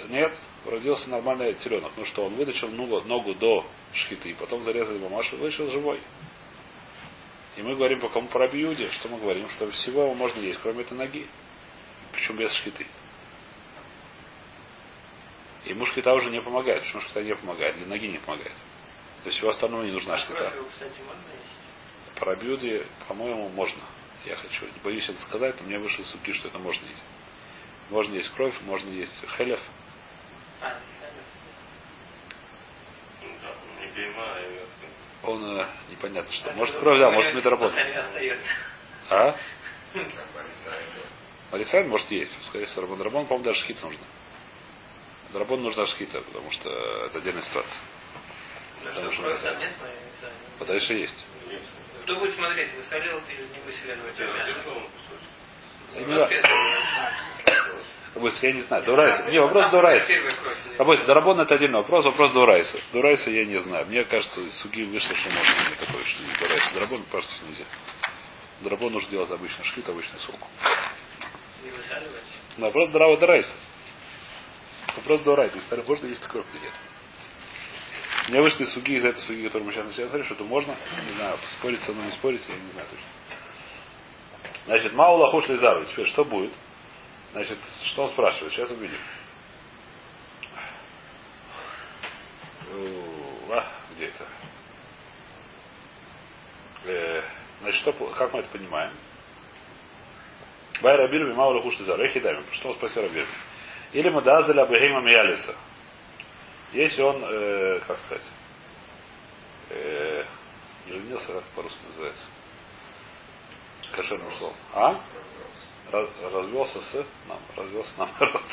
нет, 0.07 0.31
родился 0.65 1.09
нормальный 1.09 1.53
теленок. 1.55 1.91
Ну 1.97 2.05
что, 2.05 2.25
он 2.25 2.35
вытащил 2.35 2.69
ногу, 2.69 3.01
ногу 3.01 3.33
до 3.35 3.65
шхиты, 3.93 4.35
потом 4.35 4.63
зарезали 4.63 4.97
мамашу, 4.97 5.35
вышел 5.35 5.69
живой. 5.69 5.99
И 7.57 7.61
мы 7.61 7.75
говорим 7.75 7.99
по 7.99 8.07
кому 8.07 8.29
по 8.29 8.39
Рабиуде, 8.39 8.89
что 8.91 9.09
мы 9.09 9.19
говорим, 9.19 9.49
что 9.49 9.69
всего 9.69 10.03
его 10.03 10.13
можно 10.13 10.39
есть, 10.39 10.59
кроме 10.61 10.83
этой 10.83 10.97
ноги. 10.97 11.27
Причем 12.13 12.37
без 12.37 12.53
шкиты. 12.53 12.87
И 15.65 15.69
ему 15.69 15.85
шкита 15.85 16.13
уже 16.13 16.29
не 16.29 16.41
помогает. 16.41 16.83
Почему 16.83 17.01
шкита 17.01 17.23
не 17.23 17.35
помогает? 17.35 17.75
Для 17.77 17.87
ноги 17.87 18.07
не 18.07 18.17
помогает. 18.17 18.53
То 19.23 19.27
есть 19.27 19.37
всего 19.37 19.51
остального 19.51 19.83
не 19.83 19.91
нужна 19.91 20.17
шкита. 20.17 20.53
По 22.15 22.25
Рабиуде, 22.25 22.87
по-моему, 23.07 23.49
можно. 23.49 23.81
Я 24.25 24.35
хочу, 24.35 24.65
не 24.65 24.79
боюсь 24.83 25.07
это 25.09 25.19
сказать, 25.19 25.59
но 25.59 25.67
мне 25.67 25.79
вышли 25.79 26.03
суки, 26.03 26.33
что 26.33 26.47
это 26.47 26.59
можно 26.59 26.85
есть. 26.85 27.05
Можно 27.89 28.13
есть 28.15 28.29
кровь, 28.35 28.55
можно 28.61 28.89
есть 28.89 29.13
хелев. 29.37 29.59
А, 30.61 30.77
Он 35.23 35.59
э, 35.59 35.67
непонятно 35.89 36.31
что. 36.31 36.51
Может 36.53 36.79
кровь, 36.79 36.99
да, 36.99 37.11
может 37.11 37.33
медработа. 37.33 37.75
А? 39.09 39.35
Марисайн 41.51 41.89
может 41.89 42.09
есть. 42.11 42.35
Скорее 42.47 42.65
всего, 42.65 42.83
Рабон. 42.83 43.01
Рабон, 43.01 43.25
по-моему, 43.25 43.45
даже 43.45 43.59
шхит 43.59 43.81
нужно. 43.83 44.03
Рабон 45.33 45.61
нужна 45.63 45.85
шхита, 45.87 46.21
потому 46.21 46.51
что 46.51 46.69
это 47.07 47.17
отдельная 47.19 47.41
ситуация. 47.41 47.81
Потому 48.83 49.11
что 49.11 49.21
Просто 49.21 49.55
нет, 49.59 49.71
А 50.59 50.65
дальше 50.65 50.93
есть. 50.93 51.25
Кто 52.03 52.15
будет 52.15 52.35
смотреть, 52.35 52.73
высолил 52.73 53.21
ты 53.27 53.33
или 53.33 53.43
не 53.43 53.59
высолил 53.59 53.99
Я 55.93 56.01
не 56.01 56.05
знаю. 56.05 56.41
Я 58.41 58.51
не 58.51 58.61
знаю. 58.61 58.83
Дурайса. 58.83 59.31
Не, 59.31 59.39
вопрос 59.39 59.71
Дурайса. 59.71 60.13
Рабойс, 60.77 61.01
Дарабон 61.03 61.39
это 61.39 61.55
отдельный 61.55 61.77
вопрос, 61.77 62.05
вопрос 62.05 62.31
Дурайса. 62.33 62.79
Дурайса 62.91 63.29
я 63.29 63.45
не 63.45 63.59
знаю. 63.61 63.85
Мне 63.85 64.03
кажется, 64.03 64.41
из 64.41 64.57
Суги 64.59 64.81
вышло, 64.83 65.15
что 65.15 65.29
можно 65.29 65.69
не 65.69 65.75
такое, 65.75 66.03
что 66.03 66.23
не 66.23 66.33
Дурайса. 66.33 66.73
Дарабон, 66.73 67.05
что 67.07 67.45
нельзя. 67.47 67.65
Дарабон 68.61 68.93
нужно 68.93 69.09
делать 69.09 69.31
обычный 69.31 69.63
шкит, 69.63 69.87
обычную 69.87 70.19
сумку. 70.19 70.47
Не 71.63 71.69
высаливать. 71.71 72.23
Вопрос 72.57 72.89
Дарава 72.89 73.17
Дурайса. 73.17 73.53
Вопрос 74.97 75.21
Дурайса. 75.21 75.59
Старый 75.61 75.85
можно 75.85 76.07
есть 76.07 76.21
такое 76.21 76.43
или 76.53 76.59
нет? 76.59 76.73
Мне 78.27 78.41
вышли 78.41 78.65
суги 78.65 78.97
из 78.97 79.05
этой 79.05 79.21
суги, 79.23 79.43
которую 79.43 79.65
мы 79.65 79.73
сейчас 79.73 79.85
начали 79.85 80.07
смотреть, 80.07 80.25
что 80.25 80.35
это 80.35 80.43
можно. 80.43 80.75
Не 81.05 81.13
знаю, 81.15 81.37
спорить 81.49 81.81
со 81.81 81.91
мной, 81.91 82.05
не 82.05 82.11
спорить, 82.11 82.41
я 82.47 82.55
не 82.55 82.71
знаю 82.71 82.87
точно. 82.89 83.05
Значит, 84.65 84.93
Маула 84.93 85.31
Хушли 85.31 85.57
Зару. 85.57 85.85
Теперь 85.85 86.05
что 86.07 86.23
будет? 86.23 86.51
Значит, 87.31 87.57
что 87.85 88.03
он 88.03 88.09
спрашивает? 88.09 88.53
Сейчас 88.53 88.69
увидим. 88.69 88.97
А, 93.49 93.65
где 93.95 94.07
это? 94.07 94.25
Э, 96.85 97.23
значит, 97.61 97.81
что, 97.81 97.91
как 97.91 98.33
мы 98.33 98.39
это 98.39 98.49
понимаем? 98.49 98.93
Бай 100.81 100.95
Рабирми 100.95 101.33
Маула 101.33 101.61
Хушли 101.63 101.85
Зару. 101.85 102.03
Эхидами. 102.03 102.45
Что 102.53 102.69
он 102.69 102.75
спросил 102.75 103.01
Рабирми? 103.01 103.27
Или 103.93 104.09
мы 104.09 104.21
дазали 104.21 104.59
Абахима 104.59 105.01
Миялиса. 105.01 105.55
Если 106.71 107.01
он, 107.01 107.21
э, 107.23 107.81
как 107.85 107.99
сказать, 107.99 108.23
э, 109.69 110.23
женился, 110.87 111.33
как 111.33 111.43
по-русски 111.55 111.79
называется, 111.87 112.27
кошерным 113.91 114.31
словом. 114.33 114.55
А? 114.73 115.01
Раз, 115.91 116.09
развелся 116.31 116.81
с, 116.81 117.05
нам, 117.27 117.39
развелся 117.57 117.91
наоборот. 117.97 118.43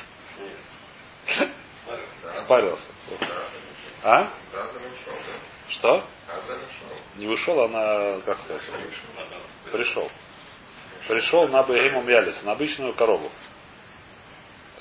Спарился. 2.45 2.87
А? 4.03 4.31
Что? 5.69 6.05
Не 7.17 7.29
ушел, 7.29 7.63
она, 7.63 8.21
как 8.23 8.41
сказать, 8.41 8.63
пришел. 9.71 10.11
Пришел 11.07 11.49
на 11.49 11.63
Бегему 11.63 12.03
Мялиса, 12.03 12.45
на 12.45 12.53
обычную 12.53 12.93
корову. 12.95 13.31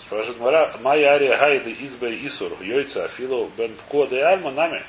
Спрашивает 0.07 0.39
Мара, 0.39 0.77
Майя 0.79 1.15
Ария 1.15 1.37
Гайды 1.37 1.73
Избей 1.85 2.25
Исур, 2.25 2.61
Йойца 2.61 3.05
Афилу 3.05 3.51
Бен 3.57 3.75
Пко 3.75 4.05
де 4.05 4.23
Альма 4.23 4.51
нами. 4.51 4.85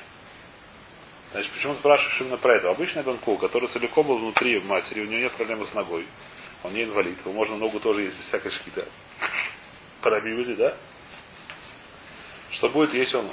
Значит, 1.31 1.51
почему 1.51 1.75
спрашиваешь 1.75 2.21
именно 2.21 2.37
про 2.37 2.55
это? 2.55 2.69
Обычный 2.69 3.03
Бенку, 3.03 3.37
который 3.37 3.67
целиком 3.67 4.07
был 4.07 4.17
внутри 4.17 4.61
матери, 4.61 5.01
у 5.01 5.05
него 5.05 5.19
нет 5.19 5.33
проблемы 5.33 5.67
с 5.67 5.73
ногой. 5.73 6.07
Он 6.63 6.73
не 6.73 6.85
инвалид. 6.85 7.19
Его 7.19 7.33
можно 7.33 7.57
ногу 7.57 7.81
тоже 7.81 8.03
есть 8.03 8.17
без 8.17 8.25
всякой 8.27 8.51
шкита. 8.51 8.85
Парабиуди, 10.01 10.55
да? 10.55 10.77
Что 12.51 12.69
будет, 12.69 12.93
если 12.93 13.17
он, 13.17 13.29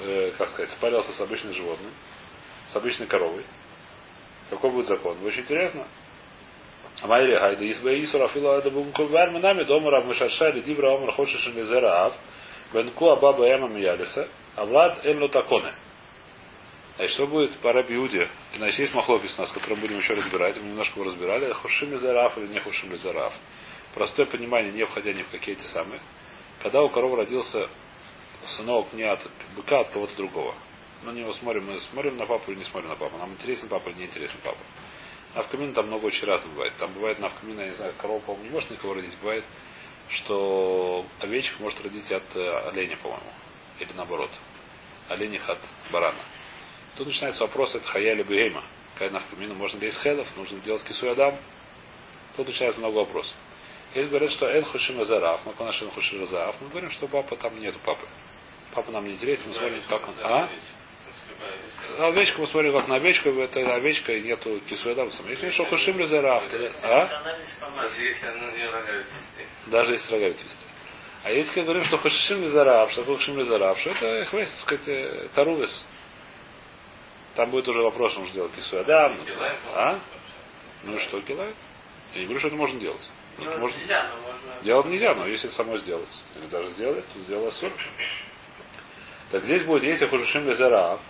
э, 0.00 0.32
как 0.36 0.50
сказать, 0.50 0.70
спарился 0.70 1.12
с 1.14 1.20
обычным 1.20 1.54
животным, 1.54 1.90
с 2.72 2.76
обычной 2.76 3.06
коровой? 3.06 3.44
Какой 4.50 4.70
будет 4.70 4.86
закон? 4.86 5.16
Очень 5.24 5.42
интересно. 5.42 5.86
Майри 7.02 7.34
Гайда 7.34 7.70
Избе 7.70 8.02
Исура 8.04 8.28
Фила 8.28 8.58
это 8.58 8.70
Бумкувар 8.70 9.30
Минами 9.30 9.64
Дома 9.64 9.90
Рав 9.90 10.06
Мишаршали 10.06 10.60
Дивра 10.60 10.94
Омар 10.94 11.12
Хочешь 11.12 11.46
Низера 11.54 12.06
Ав 12.06 12.14
Бенку 12.72 13.10
Абаба 13.10 13.46
Эма 13.46 13.68
Миялиса 13.68 14.28
Авлад 14.56 15.04
Эм 15.04 15.22
Лотаконе. 15.22 15.74
Значит, 16.96 17.14
что 17.14 17.26
будет 17.26 17.54
по 17.58 17.72
Раби 17.74 17.98
Значит, 18.54 18.78
есть 18.78 18.94
махлокис 18.94 19.36
у 19.36 19.42
нас, 19.42 19.52
который 19.52 19.74
мы 19.74 19.82
будем 19.82 19.98
еще 19.98 20.14
разбирать. 20.14 20.56
Мы 20.56 20.68
немножко 20.68 20.98
его 20.98 21.10
разбирали. 21.10 21.52
Хушим 21.52 21.92
ли 21.92 21.98
зараф 21.98 22.38
или 22.38 22.46
не 22.46 22.60
хушим 22.60 22.90
ли 22.90 22.96
зараф. 22.96 23.34
Простое 23.94 24.24
понимание, 24.26 24.72
не 24.72 24.86
входя 24.86 25.12
ни 25.12 25.22
в 25.22 25.28
какие 25.28 25.54
эти 25.54 25.64
самые. 25.64 26.00
Когда 26.62 26.82
у 26.82 26.88
коровы 26.88 27.18
родился 27.18 27.68
сынок 28.56 28.94
не 28.94 29.02
от 29.02 29.20
быка, 29.54 29.78
а 29.78 29.80
от 29.82 29.90
кого-то 29.90 30.16
другого. 30.16 30.54
Мы 31.04 31.12
не 31.12 31.20
его 31.20 31.34
смотрим, 31.34 31.66
мы 31.66 31.78
смотрим 31.80 32.16
на 32.16 32.26
папу 32.26 32.50
или 32.50 32.60
не 32.60 32.64
смотрим 32.64 32.88
на 32.88 32.96
папу. 32.96 33.18
Нам 33.18 33.32
интересен 33.32 33.68
папа 33.68 33.90
или 33.90 33.98
не 33.98 34.04
интересен 34.06 34.38
папа. 34.42 34.58
Навкамин 35.34 35.74
там 35.74 35.86
много 35.86 36.06
очень 36.06 36.26
разных 36.26 36.52
бывает. 36.52 36.74
Там 36.78 36.92
бывает 36.92 37.18
навкамин, 37.18 37.58
я 37.58 37.66
не 37.66 37.74
знаю, 37.74 37.94
корова, 37.98 38.20
по-моему, 38.20 38.44
не 38.44 38.50
может 38.50 38.70
никого 38.70 38.94
родить. 38.94 39.16
Бывает, 39.20 39.44
что 40.10 41.04
овечка 41.20 41.62
может 41.62 41.82
родить 41.82 42.10
от 42.10 42.36
э, 42.36 42.68
оленя, 42.68 42.96
по-моему. 42.96 43.32
Или 43.78 43.92
наоборот. 43.94 44.30
Оленях 45.08 45.48
от 45.48 45.58
барана. 45.90 46.18
Тут 46.96 47.06
начинается 47.06 47.42
вопрос, 47.42 47.74
это 47.74 47.86
хая 47.86 48.14
или 48.14 48.22
бегейма. 48.22 48.62
Когда 48.98 49.14
навкамина 49.20 49.54
можно 49.54 49.78
ли 49.78 49.88
из 49.88 49.98
хелов, 49.98 50.26
нужно 50.36 50.60
делать 50.60 50.82
кисуй 50.84 51.12
адам. 51.12 51.36
Тут 52.36 52.46
начинается 52.46 52.80
много 52.80 52.96
вопросов. 52.96 53.34
Есть 53.94 54.10
говорят, 54.10 54.30
что 54.30 54.46
эн 54.46 54.64
хушим 54.64 55.04
зараф, 55.04 55.40
мы 55.44 55.54
хушим 55.54 56.26
зараф, 56.26 56.56
мы 56.60 56.68
говорим, 56.68 56.90
что 56.90 57.06
папа 57.08 57.36
там 57.36 57.58
нету 57.58 57.78
папы. 57.84 58.06
Папа 58.74 58.90
нам 58.92 59.06
не 59.06 59.14
интересен, 59.14 59.44
мы 59.48 59.54
смотрим, 59.54 59.82
как 59.88 60.06
он. 60.08 60.14
А? 60.22 60.48
Овечку 61.98 62.42
мы 62.42 62.46
смотрим, 62.48 62.72
как 62.72 62.88
на 62.88 62.96
овечку, 62.96 63.30
это 63.30 63.74
овечка 63.74 64.12
и 64.12 64.22
нету 64.22 64.60
кисуэдам. 64.68 65.10
Если 65.28 65.50
что 65.50 65.64
хушим 65.64 65.96
то 65.96 66.72
а? 66.82 67.06
Даже 67.76 68.02
если 68.02 68.26
она 68.26 68.50
не 68.52 68.98
вести. 68.98 69.46
Даже 69.66 69.92
если 69.92 70.12
рога 70.12 70.28
висят. 70.28 70.46
А 71.24 71.30
если 71.30 71.58
мы 71.58 71.64
говорим, 71.64 71.84
что 71.84 71.98
хушим 71.98 72.42
лизарав, 72.42 72.90
что 72.92 73.00
такое 73.00 73.16
хушим 73.16 73.38
лизарав, 73.38 73.78
что 73.80 73.90
это 73.90 74.24
хвест, 74.26 74.52
так 74.52 74.62
сказать, 74.62 74.88
э, 74.88 75.28
тарувес. 75.34 75.86
Там 77.34 77.50
будет 77.50 77.66
уже 77.68 77.82
вопрос, 77.82 78.12
что 78.12 78.20
нужно 78.20 78.32
сделать 78.32 78.52
кису 78.52 78.78
адам. 78.78 79.16
Килаем, 79.24 79.56
А? 79.74 79.98
Ну 80.84 80.98
что, 81.00 81.20
килай? 81.22 81.54
Я 82.14 82.20
не 82.20 82.24
говорю, 82.26 82.40
что 82.40 82.48
это 82.48 82.56
можно 82.56 82.78
делать. 82.78 83.10
Ну, 83.38 83.58
можно... 83.58 83.78
нельзя, 83.78 84.08
но 84.08 84.16
можно. 84.20 84.62
Делать 84.62 84.86
нельзя, 84.86 85.14
но 85.14 85.26
если 85.26 85.48
само 85.48 85.78
сделать. 85.78 86.24
Или 86.36 86.46
даже 86.46 86.70
сделать, 86.70 87.04
то 87.12 87.20
сделала 87.20 87.50
сур. 87.50 87.72
Так 89.30 89.44
здесь 89.44 89.64
будет, 89.64 89.82
если 89.82 90.06
хушим 90.06 90.48
лизарав, 90.48 91.00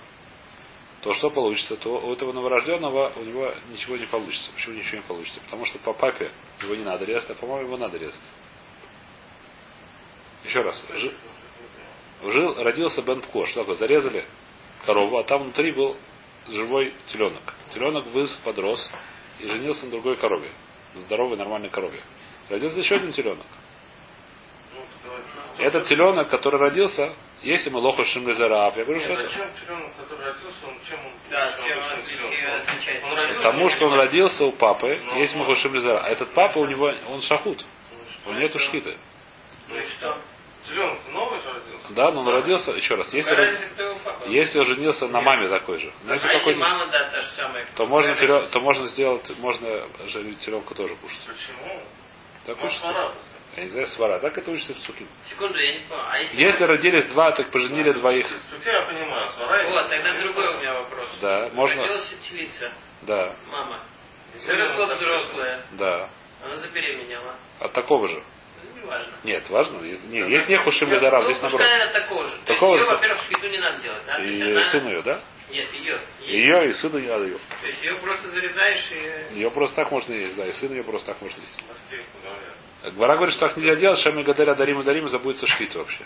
то 1.03 1.15
что 1.15 1.31
получится? 1.31 1.77
То 1.77 2.01
у 2.01 2.13
этого 2.13 2.33
новорожденного 2.33 3.13
у 3.17 3.23
него 3.23 3.53
ничего 3.71 3.97
не 3.97 4.07
получится. 4.07 4.51
Почему 4.53 4.77
ничего 4.77 4.97
не 4.97 5.03
получится? 5.03 5.41
Потому 5.41 5.65
что 5.67 5.79
по 5.79 5.93
папе 5.93 6.31
его 6.63 6.75
не 6.75 6.85
надо 6.85 7.05
резать, 7.05 7.31
а 7.31 7.35
по 7.35 7.47
маме 7.47 7.65
его 7.65 7.77
надо 7.77 7.99
резать. 7.99 8.21
Еще 10.45 10.61
раз. 10.61 10.85
Жи- 10.95 11.15
Жил, 12.25 12.55
родился 12.63 13.03
Бен 13.03 13.21
Пко. 13.21 13.47
Что 13.47 13.61
такое? 13.61 13.77
Зарезали 13.77 14.25
корову, 14.85 15.19
а 15.19 15.25
там 15.25 15.43
внутри 15.43 15.73
был 15.73 15.97
живой 16.49 16.95
теленок. 17.09 17.55
Теленок 17.73 18.07
выз, 18.07 18.35
подрос 18.45 18.91
и 19.41 19.47
женился 19.47 19.85
на 19.85 19.91
другой 19.91 20.17
корове. 20.17 20.51
Здоровой, 20.95 21.37
нормальной 21.37 21.69
корове. 21.69 22.01
Родился 22.49 22.79
еще 22.79 22.95
один 22.95 23.13
теленок. 23.13 23.47
Ну. 24.75 25.13
Этот 25.63 25.87
теленок, 25.87 26.29
который 26.31 26.61
родился, 26.61 27.13
если 27.47 27.71
мы 27.71 27.79
лоху 27.79 28.05
шимлизараб, 28.05 28.77
я 28.77 28.85
говорю, 28.85 29.01
что 29.01 29.13
это... 29.13 29.31
Потому 33.37 33.71
что 33.71 33.87
он 33.87 33.95
родился 33.95 34.45
у 34.45 34.53
папы, 34.53 35.01
Ну, 35.05 35.19
есть 35.19 35.35
ну. 35.35 35.45
мы 35.45 35.57
шимлизараб. 35.57 36.03
А 36.05 36.09
этот 36.09 36.35
папа 36.35 36.59
у 36.59 36.67
него, 36.67 36.93
он 37.09 37.23
шахут. 37.23 37.65
Ну, 38.25 38.31
У 38.31 38.35
него 38.35 38.43
нету 38.43 38.59
шхиты. 38.59 38.97
Ну 39.69 39.77
и 39.77 39.83
что? 39.83 40.19
Теленок 40.69 40.99
новый 41.13 41.41
родился? 41.41 41.93
Да, 41.95 42.11
но 42.11 42.21
он 42.23 42.29
родился, 42.29 42.73
еще 42.73 42.97
раз, 42.97 43.13
если, 43.13 43.35
род- 43.35 44.27
если 44.27 44.59
он 44.59 44.67
женился 44.67 45.07
на 45.07 45.21
маме 45.21 45.49
такой 45.49 45.79
же, 45.79 45.93
знаете, 46.03 46.27
а 46.27 46.33
если 46.33 46.45
какой 46.53 46.61
мама, 46.61 46.91
да, 46.91 47.09
та 47.09 47.21
же 47.21 47.29
самая. 47.37 47.69
то 47.77 47.87
можно, 47.87 48.49
то 48.49 48.61
можно 48.61 48.87
сделать, 48.89 49.39
можно 49.39 49.87
же 50.07 50.35
теленка 50.35 50.75
тоже 50.75 50.97
кушать. 50.97 51.21
Почему? 51.25 51.83
Так 52.47 52.61
бы. 52.61 52.69
Я 53.57 53.63
не 53.65 53.69
знаю, 53.71 53.87
свара. 53.89 54.19
Так 54.19 54.37
это 54.37 54.51
учится 54.51 54.75
в 54.75 54.79
Суким. 54.81 55.09
Секунду, 55.31 55.59
я 55.59 55.79
не 55.79 55.85
понял. 55.87 56.03
А 56.11 56.19
если... 56.19 56.37
Если 56.43 56.65
родились 56.65 57.05
два, 57.07 57.33
так 57.33 57.51
поженили 57.51 57.93
двоих. 57.93 58.27
Статья 58.49 58.81
я 58.81 58.87
понимаю, 58.87 59.31
свара. 59.33 59.65
Вот, 59.71 59.89
тогда 59.89 60.19
другой 60.21 60.57
у 60.57 60.59
меня 60.59 60.75
вопрос. 60.75 61.09
Да, 61.23 61.51
можно. 61.55 61.83
Родилась 61.83 62.15
телица, 62.29 62.73
Да, 63.03 63.35
мама. 63.47 63.81
Выросла 64.47 64.87
взрослая. 64.95 65.63
да. 65.73 66.11
Она 66.43 66.57
забеременела. 66.57 67.35
От 67.61 67.73
такого 67.73 68.07
же. 68.09 68.23
Ну, 68.75 68.81
неважно. 68.83 69.15
Нет, 69.25 69.49
важно. 69.49 69.83
Есть, 69.83 70.05
не, 70.09 70.19
есть 70.31 70.49
не 70.51 70.59
хушим 70.59 70.91
лизарав, 70.91 71.23
ну, 71.23 71.31
здесь 71.31 71.41
наоборот. 71.43 71.67
пускай 71.67 71.83
она 71.83 71.93
такого 72.01 72.25
же. 72.27 72.37
Такого 72.45 72.77
То 72.77 72.79
есть 72.79 72.79
же, 72.79 72.85
ее, 72.85 72.95
во-первых, 72.95 73.23
шпиту 73.23 73.49
не 73.49 73.59
надо 73.59 73.79
делать, 73.83 74.03
да? 74.07 74.19
Есть 74.19 74.43
И 74.43 74.51
она- 74.53 74.71
сын 74.71 74.87
ее, 74.87 75.03
да? 75.03 75.21
Нет, 75.51 75.73
ее. 75.73 76.01
Ее 76.21 76.71
и 76.71 76.73
сына 76.75 76.99
не 76.99 77.09
надо 77.09 77.25
ее. 77.25 77.39
То 77.63 77.67
есть 77.67 77.83
ее 77.83 77.95
просто 77.97 78.29
зарезаешь 78.29 78.91
и... 78.93 79.35
Ее 79.37 79.51
просто 79.51 79.77
так 79.77 79.91
можно 79.91 80.13
есть, 80.13 80.37
да, 80.37 80.45
и 80.47 80.53
сын 80.53 80.71
ее 80.71 80.85
просто 80.85 81.13
так 81.13 81.23
можно 81.23 81.41
есть. 81.41 81.63
Гвара 82.83 83.17
говорит, 83.17 83.35
что 83.35 83.49
так 83.49 83.57
нельзя 83.57 83.77
делать, 83.77 83.99
дарим 84.55 84.81
и 84.81 84.85
дарим, 84.85 85.07
и 85.07 85.09
забудется 85.09 85.47
шхит 85.47 85.75
вообще. 85.75 86.05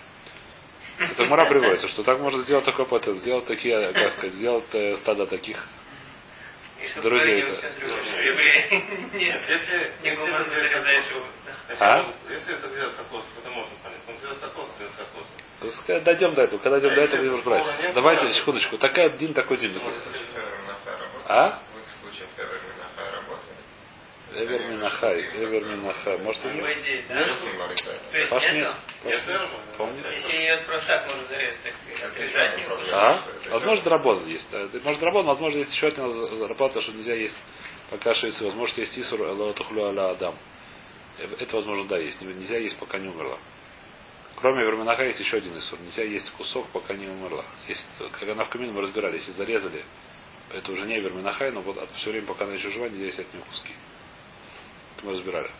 Это 0.98 1.24
мура 1.24 1.46
приводится, 1.48 1.88
что 1.88 2.02
так 2.02 2.18
можно 2.20 2.42
сделать 2.42 2.64
такой 2.64 2.84
опыт, 2.84 3.06
сделать 3.20 3.46
такие, 3.46 3.92
как 3.92 4.12
сказать, 4.12 4.32
сделать 4.34 4.74
э, 4.74 4.96
стадо 4.98 5.26
таких. 5.26 5.56
Друзей 7.02 7.42
это- 7.42 7.58
что. 7.58 7.68
Нет, 9.16 9.42
Если, 9.48 9.92
не 10.02 10.10
А? 11.78 12.12
если 12.30 12.54
это 12.54 12.68
взять 12.68 12.92
сокос, 12.92 13.24
это 13.38 13.50
можно 13.50 13.72
понять. 13.82 14.00
Он 14.08 14.16
взял 14.16 14.34
сокос, 14.34 14.68
взял 14.76 14.88
сокос. 14.90 15.26
Пускай 15.60 16.00
Дойдем 16.00 16.34
до 16.34 16.42
этого, 16.42 16.58
когда 16.60 16.80
дойдем 16.80 16.92
А 16.92 16.96
до 16.96 17.02
этого, 17.02 17.20
будем 17.20 17.32
нет, 17.82 17.94
Давайте, 17.94 18.32
секундочку. 18.32 18.78
Такая 18.78 19.10
дин, 19.16 19.34
такой 19.34 19.58
дин. 19.58 19.74
Ну, 19.74 19.90
если- 19.90 20.20
А? 21.28 21.58
В 21.72 22.02
случае. 22.02 22.26
Эвер 24.32 24.60
Минахай, 24.70 25.20
Эвер 25.34 25.64
Минахай. 25.64 26.18
Может 26.18 26.40
и 26.44 26.48
По 26.48 26.52
нет? 26.52 26.78
идее, 26.78 27.04
да? 27.08 27.14
Нет? 27.14 27.38
То 28.10 28.16
есть 28.16 28.30
Паш 28.30 28.42
нет, 28.44 28.54
нет. 28.54 28.64
там? 28.64 28.74
Паш 29.02 29.04
Нет, 29.04 29.14
нет. 29.14 29.26
верно? 29.26 29.48
Помню. 29.76 30.10
Если 30.12 30.36
ее 30.36 30.56
так 30.86 31.06
можно 31.08 31.24
зарезать, 31.26 31.60
так 31.62 32.10
отрезать 32.12 32.56
не 32.58 32.62
не. 32.64 32.90
А? 32.92 33.22
Возможно, 33.50 33.84
драбон 33.84 34.26
есть. 34.28 34.48
Да. 34.52 34.68
Может, 34.84 35.00
драбон, 35.00 35.26
возможно, 35.26 35.58
есть 35.58 35.72
еще 35.72 35.88
один 35.88 36.46
работа, 36.46 36.80
что 36.80 36.92
нельзя 36.92 37.14
есть 37.14 37.36
пока 37.90 38.14
шейцы. 38.14 38.44
Возможно, 38.44 38.80
есть 38.80 38.96
исур 38.98 39.20
лотухлю 39.20 39.86
аля 39.86 40.10
адам. 40.10 40.36
Э, 41.18 41.26
Это, 41.40 41.56
возможно, 41.56 41.84
да, 41.88 41.98
есть. 41.98 42.20
Нельзя 42.22 42.58
есть, 42.58 42.78
пока 42.78 42.98
не 42.98 43.08
умерла. 43.08 43.38
Кроме 44.36 44.64
верминаха 44.64 45.04
есть 45.04 45.18
еще 45.20 45.38
один 45.38 45.58
исур. 45.58 45.78
Нельзя 45.80 46.04
есть 46.04 46.30
кусок, 46.32 46.68
пока 46.68 46.94
не 46.94 47.08
умерла. 47.08 47.44
Если, 47.68 47.84
когда 48.18 48.32
она 48.32 48.44
в 48.44 48.48
камин 48.48 48.72
мы 48.72 48.80
разбирали, 48.82 49.16
если 49.16 49.32
зарезали, 49.32 49.84
это 50.52 50.70
уже 50.72 50.86
не 50.86 50.98
верминахай, 51.00 51.50
но 51.50 51.60
вот 51.60 51.76
от- 51.78 51.90
все 51.96 52.10
время, 52.10 52.26
пока 52.26 52.44
она 52.44 52.54
еще 52.54 52.70
жива, 52.70 52.88
нельзя 52.88 53.06
есть 53.06 53.18
от 53.18 53.32
нее 53.34 53.42
куски. 53.48 53.74
Мы 55.02 55.12
разбирали. 55.12 55.50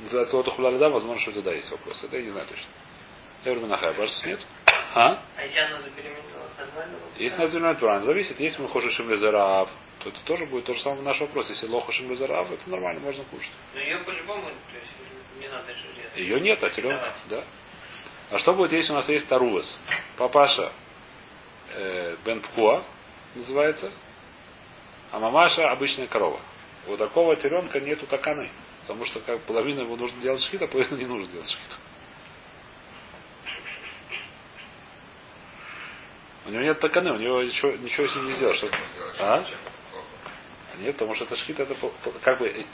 Называется 0.00 0.36
лоту 0.36 0.78
да, 0.78 0.88
возможно, 0.88 1.20
что 1.20 1.30
это 1.30 1.42
да, 1.42 1.52
есть 1.52 1.70
вопрос. 1.70 2.02
Это 2.02 2.16
я 2.16 2.22
не 2.22 2.30
знаю 2.30 2.46
точно. 2.46 2.66
Верминахай, 3.44 3.94
бажус 3.94 4.24
нет? 4.24 4.40
А? 4.94 5.22
А 5.36 5.42
если 5.42 5.58
она 5.60 5.80
забеременела, 5.80 6.48
нормально? 6.58 6.98
Если 7.16 7.38
на 7.38 7.46
земля 7.48 7.74
Туран 7.74 8.02
зависит, 8.04 8.40
если 8.40 8.62
мы 8.62 8.68
хоши 8.68 8.90
шимлезарав, 8.90 9.68
то 10.00 10.08
это 10.08 10.20
тоже 10.24 10.46
будет 10.46 10.64
то 10.64 10.74
же 10.74 10.80
самое 10.80 11.02
наш 11.02 11.20
вопрос. 11.20 11.48
Если 11.48 11.66
лоха 11.66 11.92
шимлезарав, 11.92 12.50
это 12.50 12.68
нормально, 12.68 13.00
можно 13.00 13.24
кушать. 13.24 13.52
Но 13.74 13.80
ее 13.80 13.98
по-любому, 13.98 14.42
то 14.42 14.76
есть 14.76 14.92
не 15.38 15.48
надо 15.48 15.72
же 15.74 15.86
резать. 15.96 16.16
Ее 16.16 16.40
нет, 16.40 16.62
а 16.62 16.70
теленок, 16.70 17.14
да. 17.28 17.44
А 18.30 18.38
что 18.38 18.54
будет, 18.54 18.72
если 18.72 18.92
у 18.92 18.94
нас 18.94 19.08
есть 19.08 19.28
тарувас? 19.28 19.78
Папаша 20.16 20.72
э, 21.74 22.16
Бен 22.24 22.40
Пхуа 22.40 22.84
называется, 23.34 23.90
а 25.10 25.18
мамаша 25.18 25.70
обычная 25.70 26.06
корова. 26.06 26.40
У 26.86 26.96
такого 26.96 27.36
теленка 27.36 27.80
нету 27.80 28.06
таканы. 28.06 28.50
Потому 28.82 29.04
что 29.06 29.20
как 29.20 29.40
половину 29.42 29.82
его 29.82 29.96
нужно 29.96 30.20
делать 30.20 30.42
шхит, 30.42 30.62
а 30.62 30.66
половину 30.66 30.96
не 30.96 31.06
нужно 31.06 31.26
делать 31.32 31.48
шхит. 31.48 31.78
У 36.46 36.50
него 36.50 36.62
нет 36.62 36.80
таканы, 36.80 37.12
у 37.12 37.16
него 37.16 37.42
ничего, 37.42 37.72
ничего 37.72 38.08
с 38.08 38.16
ним 38.16 38.26
не 38.26 38.32
сделаешь. 38.32 38.58
Что... 38.58 38.70
А? 39.18 39.46
Нет, 40.80 40.94
потому 40.94 41.14
что 41.14 41.24
это 41.24 41.36
шхит, 41.36 41.60
это 41.60 41.74
как 42.22 42.38
бы, 42.38 42.48
э, 42.48 42.64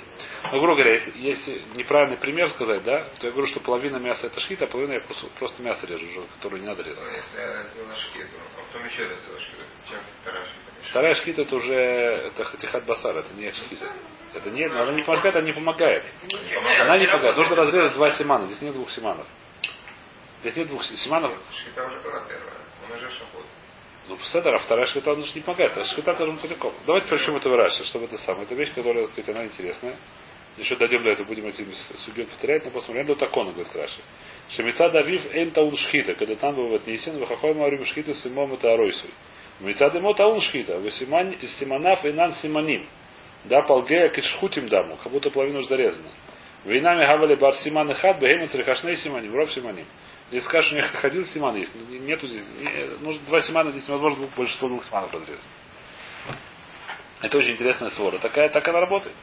ну, 0.52 0.60
грубо 0.60 0.74
говоря, 0.74 0.94
если, 0.94 1.12
если 1.18 1.62
неправильный 1.74 2.18
пример 2.18 2.48
сказать, 2.50 2.82
да, 2.84 3.04
то 3.18 3.26
я 3.26 3.32
говорю, 3.32 3.48
что 3.48 3.60
половина 3.60 3.96
мяса 3.96 4.28
это 4.28 4.40
шхит, 4.40 4.62
а 4.62 4.66
половина 4.66 4.94
я 4.94 5.00
просто, 5.00 5.26
просто 5.38 5.62
мясо 5.62 5.86
режу, 5.86 6.06
уже, 6.06 6.20
которое 6.36 6.60
не 6.60 6.66
надо 6.66 6.82
резать. 6.82 7.04
Ну, 7.04 7.16
Если 7.16 7.38
я 7.38 7.64
сделал 7.64 7.96
шкиту, 7.96 8.36
а 8.56 8.60
потом 8.72 8.86
еще 8.86 9.06
раз 9.08 9.18
сделал 9.20 9.40
шкиту, 9.40 9.62
чем 9.88 9.98
вторая 10.22 10.44
шкита? 10.44 10.90
Вторая 10.90 11.14
шхит 11.16 11.38
это 11.38 11.56
уже 11.56 11.74
это 11.74 12.44
хатихат 12.44 12.84
басар, 12.84 13.16
это 13.16 13.34
не 13.34 13.50
шхит. 13.52 13.80
Это 14.34 14.50
не, 14.50 14.64
она 14.64 14.92
не 14.92 15.02
помогает, 15.02 15.36
она 15.36 15.46
не 15.46 15.52
помогает. 15.52 16.04
Она 16.80 16.98
не 16.98 17.06
помогает. 17.06 17.36
Нужно 17.36 17.56
разрезать 17.56 17.94
два 17.94 18.10
семана. 18.10 18.44
Здесь 18.44 18.60
нет 18.60 18.74
двух 18.74 18.90
семанов. 18.90 19.26
Здесь 20.40 20.56
нет 20.56 20.68
двух 20.68 20.84
семанов. 20.84 21.32
Шкита 21.52 21.84
уже 21.86 21.98
была 22.00 22.20
первая, 22.28 22.54
он 22.84 22.96
уже 22.96 23.10
шахут. 23.10 23.46
Ну, 24.08 24.16
седер, 24.22 24.54
а 24.54 24.58
вторая 24.58 24.86
шхита, 24.86 25.12
он 25.12 25.24
же 25.24 25.32
не 25.34 25.40
помогает. 25.40 25.76
А 25.76 25.84
шхита 25.84 26.14
должен 26.14 26.38
целиком. 26.38 26.72
Давайте 26.86 27.08
причем 27.08 27.36
это 27.36 27.50
выращивать, 27.50 27.86
чтобы 27.88 28.04
это 28.04 28.16
самое. 28.18 28.44
Это 28.44 28.54
вещь, 28.54 28.72
которая, 28.72 29.04
так 29.04 29.12
сказать, 29.12 29.30
она 29.30 29.44
интересная. 29.46 29.96
Еще 30.56 30.76
дойдем 30.76 31.02
до 31.02 31.10
этого, 31.10 31.26
будем 31.26 31.46
эти 31.46 31.66
судьбы 31.98 32.24
повторять, 32.24 32.64
но 32.64 32.70
посмотрим 32.70 33.06
до 33.06 33.14
такона, 33.14 33.52
говорит 33.52 33.74
Раши. 33.74 34.00
Шемица 34.48 34.88
давив 34.88 35.26
эм 35.34 35.50
таун 35.50 35.76
шхита, 35.76 36.14
когда 36.14 36.34
там 36.36 36.54
был 36.54 36.74
отнесен, 36.74 37.18
вахахой 37.18 37.52
марим 37.52 37.84
шхита 37.84 38.14
с 38.14 38.26
имом 38.26 38.54
это 38.54 38.72
аройсуй. 38.72 39.10
Мица 39.60 39.90
демо 39.90 40.14
таун 40.14 40.40
шхита, 40.40 40.78
весиман 40.78 41.34
симанав 41.58 42.04
и 42.04 42.12
симаним. 42.40 42.86
Да, 43.44 43.62
полгея 43.62 44.08
кишхутим 44.08 44.68
даму, 44.68 44.96
как 44.96 45.12
будто 45.12 45.30
половину 45.30 45.58
уже 45.58 45.68
зарезана. 45.68 46.08
Вейнами 46.64 47.00
гавали 47.00 47.34
бар 47.34 47.54
симан 47.56 47.90
и 47.90 47.94
хат, 47.94 48.18
бегема 48.18 48.48
царихашней 48.48 48.96
симаним, 48.96 49.34
ров 49.34 49.52
симаним. 49.52 49.86
Здесь 50.30 50.44
скажешь, 50.44 50.72
у 50.72 50.74
них 50.74 50.86
ходил 50.90 51.24
симан 51.24 51.54
есть, 51.56 51.72
но 51.74 51.96
нету 51.98 52.26
здесь, 52.26 52.44
нужно 53.00 53.24
два 53.26 53.40
симана, 53.42 53.70
здесь 53.70 53.86
невозможно 53.86 54.18
двух- 54.18 54.34
большинство 54.34 54.68
двух 54.68 54.84
симанов 54.84 55.12
разрезать. 55.12 55.46
Это 57.22 57.38
очень 57.38 57.52
интересная 57.52 57.90
свора. 57.90 58.18
Такая, 58.18 58.48
так 58.48 58.66
она 58.68 58.80
работает. 58.80 59.14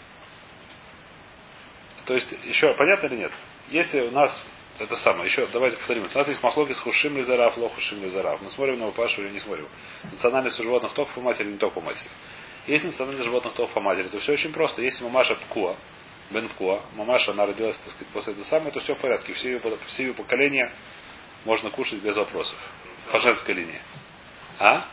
То 2.06 2.14
есть, 2.16 2.34
еще, 2.46 2.74
понятно 2.74 3.08
или 3.08 3.18
нет? 3.18 3.32
Если 3.70 4.02
у 4.02 4.12
нас 4.12 4.46
это 4.80 4.96
самое, 4.96 5.26
еще, 5.26 5.46
давайте 5.48 5.78
повторим. 5.78 6.08
У 6.12 6.18
нас 6.18 6.28
есть 6.28 6.42
махлоки 6.42 6.74
с 6.74 6.80
хушим 6.80 7.18
лизараф, 7.18 7.58
лох 7.58 7.76
хушим 7.76 8.02
лизараф. 8.02 8.42
Мы 8.42 8.50
смотрим 8.50 8.80
на 8.80 8.92
пашу 8.92 9.22
или 9.22 9.30
не 9.30 9.40
смотрим. 9.40 9.68
Национальность 10.12 10.60
у 10.60 10.64
животных 10.64 10.94
только 10.94 11.14
по 11.14 11.22
матери, 11.22 11.50
не 11.50 11.58
только 11.58 11.76
по 11.76 11.82
матери. 11.82 12.10
Если 12.66 12.88
национальность 12.88 13.26
животных 13.26 13.54
только 13.54 13.74
по 13.74 13.82
матери, 13.82 14.08
то 14.08 14.20
все 14.20 14.34
очень 14.34 14.52
просто. 14.52 14.82
Если 14.82 15.04
мамаша 15.04 15.36
пкуа, 15.36 15.76
Бенкуа, 16.32 16.82
мамаша, 16.96 17.32
она 17.32 17.46
родилась, 17.46 17.78
так 17.78 17.92
сказать, 17.92 18.08
после 18.14 18.34
этого 18.34 18.46
самого, 18.46 18.70
это 18.70 18.80
все 18.80 18.96
в 18.96 19.00
порядке. 19.00 19.34
Все 19.34 19.52
ее, 19.52 19.62
все 19.88 20.04
ее 20.04 20.14
поколения 20.14 20.72
можно 21.46 21.70
кушать 21.70 22.00
без 22.00 22.16
вопросов. 22.16 22.58
По 23.12 23.20
женской 23.20 23.54
линии. 23.54 23.80
А? 24.60 24.86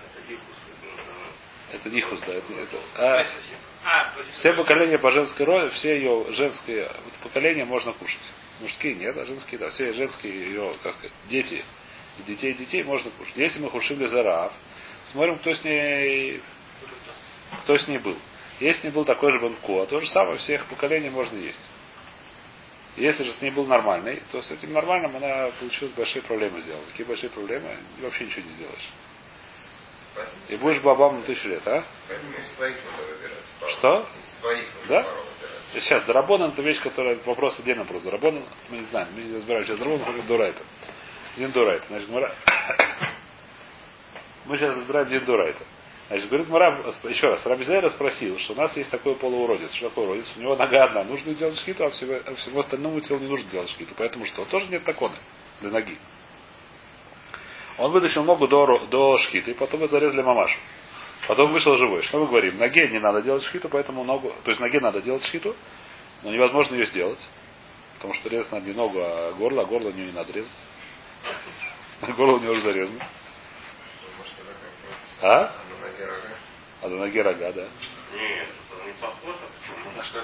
Это 1.72 1.88
нихус, 1.88 2.20
да. 2.20 2.34
Это, 2.34 2.52
это, 2.52 2.76
а, 2.96 3.26
А, 3.84 4.12
все 4.32 4.52
поколения 4.52 4.98
по 4.98 5.10
женской 5.10 5.46
роли, 5.46 5.68
все 5.70 5.96
ее 5.96 6.26
женские 6.32 6.90
поколения 7.22 7.64
можно 7.64 7.92
кушать. 7.92 8.30
Мужские 8.60 8.94
нет, 8.94 9.16
а 9.16 9.24
женские, 9.24 9.58
да. 9.58 9.70
Все 9.70 9.92
женские 9.92 10.34
ее, 10.34 10.74
как 10.82 10.94
сказать, 10.94 11.12
дети. 11.28 11.62
И 12.18 12.22
детей 12.24 12.52
детей 12.54 12.82
можно 12.82 13.10
кушать. 13.12 13.36
Если 13.36 13.60
мы 13.60 13.70
хушили 13.70 14.06
за 14.06 14.22
Раав, 14.22 14.52
смотрим, 15.06 15.38
кто 15.38 15.54
с 15.54 15.64
ней 15.64 16.42
кто 17.64 17.76
с 17.76 17.86
ней 17.88 17.98
был. 17.98 18.16
Если 18.60 18.88
не 18.88 18.92
был 18.92 19.04
такой 19.04 19.32
же 19.32 19.40
Бенку, 19.40 19.80
а 19.80 19.86
то 19.86 20.00
же 20.00 20.06
самое 20.08 20.36
всех 20.36 20.66
поколений 20.66 21.08
можно 21.10 21.36
есть. 21.36 21.68
Если 22.96 23.22
же 23.22 23.32
с 23.32 23.40
ней 23.40 23.50
был 23.50 23.66
нормальный, 23.66 24.22
то 24.30 24.42
с 24.42 24.50
этим 24.50 24.72
нормальным 24.72 25.16
она 25.16 25.50
получилась 25.58 25.94
большие 25.94 26.22
проблемы 26.22 26.60
сделала. 26.60 26.84
Такие 26.90 27.06
большие 27.06 27.30
проблемы, 27.30 27.78
вообще 28.00 28.26
ничего 28.26 28.44
не 28.44 28.52
сделаешь. 28.52 28.90
И 30.48 30.56
будешь 30.56 30.82
бабам 30.82 31.20
на 31.20 31.22
тысячу 31.22 31.48
лет, 31.48 31.66
а? 31.66 31.84
Что? 33.68 34.08
Да? 34.88 35.06
Сейчас, 35.72 36.04
Дарабон 36.04 36.42
это 36.42 36.60
вещь, 36.62 36.82
которая 36.82 37.16
вопрос 37.24 37.58
отдельно 37.58 37.84
просто. 37.84 38.10
Дарабон, 38.10 38.44
мы 38.68 38.78
не 38.78 38.84
знаем, 38.84 39.08
мы 39.14 39.22
не 39.22 39.36
разбираем 39.36 39.64
сейчас 39.64 39.78
Дарабон, 39.78 40.04
только 40.04 40.22
Дурайта. 40.22 40.62
Дин 41.36 41.52
Дурайта. 41.52 41.86
Значит, 41.86 42.08
Гмара... 42.08 42.34
Мы 44.46 44.58
сейчас 44.58 44.76
разбираем 44.78 45.08
Дин 45.08 45.24
Дурайта. 45.24 45.64
Значит, 46.10 46.28
говорит 46.28 46.48
Мара, 46.48 46.84
еще 47.04 47.28
раз, 47.28 47.46
Рабизейра 47.46 47.88
спросил, 47.90 48.36
что 48.40 48.54
у 48.54 48.56
нас 48.56 48.76
есть 48.76 48.90
такой 48.90 49.14
полууродец. 49.14 49.72
Что 49.74 49.90
такое 49.90 50.06
уродец? 50.06 50.26
У 50.36 50.40
него 50.40 50.56
нога 50.56 50.86
одна, 50.86 51.04
нужно 51.04 51.32
делать 51.34 51.56
шкиту, 51.60 51.84
а 51.84 51.90
всего, 51.90 52.18
а 52.26 52.34
всего 52.34 52.58
остальному 52.58 53.00
телу 53.00 53.20
не 53.20 53.28
нужно 53.28 53.48
делать 53.48 53.70
шкиту. 53.70 53.94
Поэтому 53.96 54.26
что? 54.26 54.44
Тоже 54.46 54.66
нет 54.70 54.82
таконы 54.82 55.14
для 55.60 55.70
ноги. 55.70 55.96
Он 57.78 57.92
вытащил 57.92 58.24
ногу 58.24 58.48
до, 58.48 58.86
до 58.90 59.18
шкиты, 59.18 59.54
потом 59.54 59.80
вы 59.80 59.88
зарезали 59.88 60.20
мамашу. 60.22 60.58
Потом 61.28 61.52
вышел 61.52 61.76
живой. 61.76 62.02
Что 62.02 62.18
мы 62.18 62.26
говорим? 62.26 62.58
Ноге 62.58 62.88
не 62.88 62.98
надо 62.98 63.22
делать 63.22 63.44
шхиту, 63.44 63.68
поэтому 63.68 64.02
ногу... 64.02 64.34
То 64.42 64.50
есть 64.50 64.60
ноге 64.60 64.80
надо 64.80 65.00
делать 65.00 65.24
шхиту, 65.26 65.54
но 66.24 66.32
невозможно 66.32 66.74
ее 66.74 66.86
сделать. 66.86 67.24
Потому 67.94 68.14
что 68.14 68.28
резать 68.28 68.50
надо 68.50 68.66
не 68.66 68.72
ногу, 68.72 68.98
а 69.00 69.32
горло, 69.34 69.62
а 69.62 69.64
горло 69.64 69.90
у 69.90 69.92
нее 69.92 70.06
не 70.06 70.12
надо 70.12 70.32
резать. 70.32 70.50
Горло 72.16 72.32
у 72.32 72.40
нее 72.40 72.50
уже 72.50 72.62
зарезано. 72.62 73.06
А? 75.22 75.54
На 76.82 76.88
ноге. 76.88 76.88
А 76.88 76.88
до 76.88 76.96
ноги 76.96 77.18
рога, 77.20 77.52
да. 77.52 77.68
Нет, 78.14 78.48
это 78.48 78.86
не 78.86 78.92
похоже. 79.00 79.38
Почему? 79.60 80.02
Что 80.02 80.20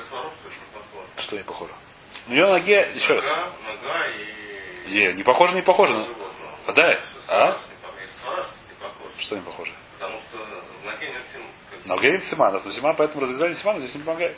похоже. 0.72 1.08
Что 1.18 1.36
не 1.36 1.42
похоже? 1.44 1.72
У 2.28 2.32
нее 2.32 2.46
ноге, 2.46 2.90
еще 2.94 3.14
раз. 3.14 3.24
Нога, 3.24 3.52
нога 3.68 4.06
и... 4.08 4.90
Не, 4.90 5.12
не 5.14 5.22
похоже, 5.22 5.54
не 5.54 5.62
похоже. 5.62 5.92
животного. 5.92 6.30
А, 6.66 6.72
да? 6.72 7.00
А? 7.28 7.58
Что 9.18 9.36
не 9.36 9.42
похоже? 9.42 9.72
Потому 9.98 10.18
что 10.20 10.38
в 10.38 10.84
ноге 10.84 11.08
нет 11.08 11.22
сим... 11.32 11.42
как- 11.70 11.86
Ноге 11.86 12.10
нет 12.12 12.24
симанов, 12.24 12.64
но 12.64 12.70
симан, 12.72 12.96
поэтому 12.96 13.22
разрезание 13.22 13.56
симана 13.56 13.78
здесь 13.80 13.94
не 13.94 14.02
помогает. 14.02 14.36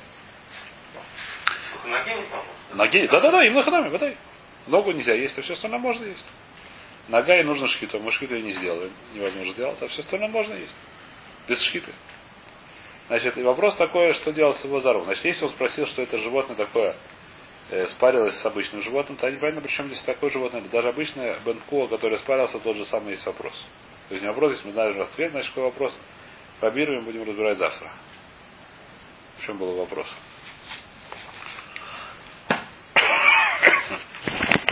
Только 1.73 1.87
в 1.87 1.91
ноге 1.91 2.15
не 2.15 2.23
похоже. 2.23 2.49
Ноги, 2.75 3.07
да-да-да, 3.07 3.45
именно 3.45 3.63
ханами, 3.63 3.89
водай. 3.89 4.17
Ногу 4.67 4.93
нельзя 4.93 5.15
есть, 5.15 5.39
а 5.39 5.43
все 5.43 5.55
остальное 5.55 5.81
можно 5.81 6.05
есть. 6.05 6.31
Нога 7.09 7.39
и 7.41 7.43
нужно 7.43 7.67
шхиту, 7.69 7.99
мы 8.01 8.13
шхиту 8.13 8.37
и 8.37 8.43
не 8.43 8.53
сделаем. 8.53 8.93
Невозможно 9.15 9.53
сделать, 9.53 9.83
а 9.83 9.89
все 9.89 10.01
остальное 10.03 10.29
можно 10.29 10.55
есть. 10.55 10.77
Без 11.49 11.63
шхиты. 11.63 11.93
Значит, 13.09 13.39
и 13.39 13.43
вопрос 13.43 13.75
такой, 13.77 14.13
что 14.15 14.33
делать 14.33 14.59
с 14.59 14.65
его 14.65 14.81
зару. 14.81 15.01
Значит, 15.01 15.25
если 15.25 15.45
он 15.45 15.51
спросил, 15.51 15.87
что 15.87 16.03
это 16.03 16.19
животное 16.19 16.57
такое 16.57 16.95
э, 17.71 17.87
спарилось 17.89 18.39
с 18.39 18.45
обычным 18.45 18.83
животным, 18.83 19.17
то 19.17 19.31
непонятно, 19.31 19.63
при 19.63 19.71
чем 19.71 19.87
здесь 19.87 20.03
такое 20.03 20.31
животное. 20.31 20.61
Даже 20.63 20.89
обычное 20.89 21.39
бенкуа, 21.45 21.89
который 21.89 22.19
спарился, 22.19 22.59
тот 22.59 22.77
же 22.77 22.85
самый 22.85 23.13
есть 23.13 23.25
вопрос. 23.25 23.55
То 24.09 24.15
есть 24.15 24.23
не 24.23 24.29
вопрос, 24.29 24.53
если 24.53 24.67
мы 24.67 24.73
знаем 24.75 25.01
ответ, 25.01 25.31
значит, 25.31 25.49
какой 25.51 25.65
вопрос. 25.65 25.99
Пробируем, 26.61 27.05
будем 27.05 27.23
разбирать 27.23 27.57
завтра. 27.57 27.91
В 29.39 29.47
чем 29.47 29.57
был 29.57 29.75
вопрос? 29.77 30.07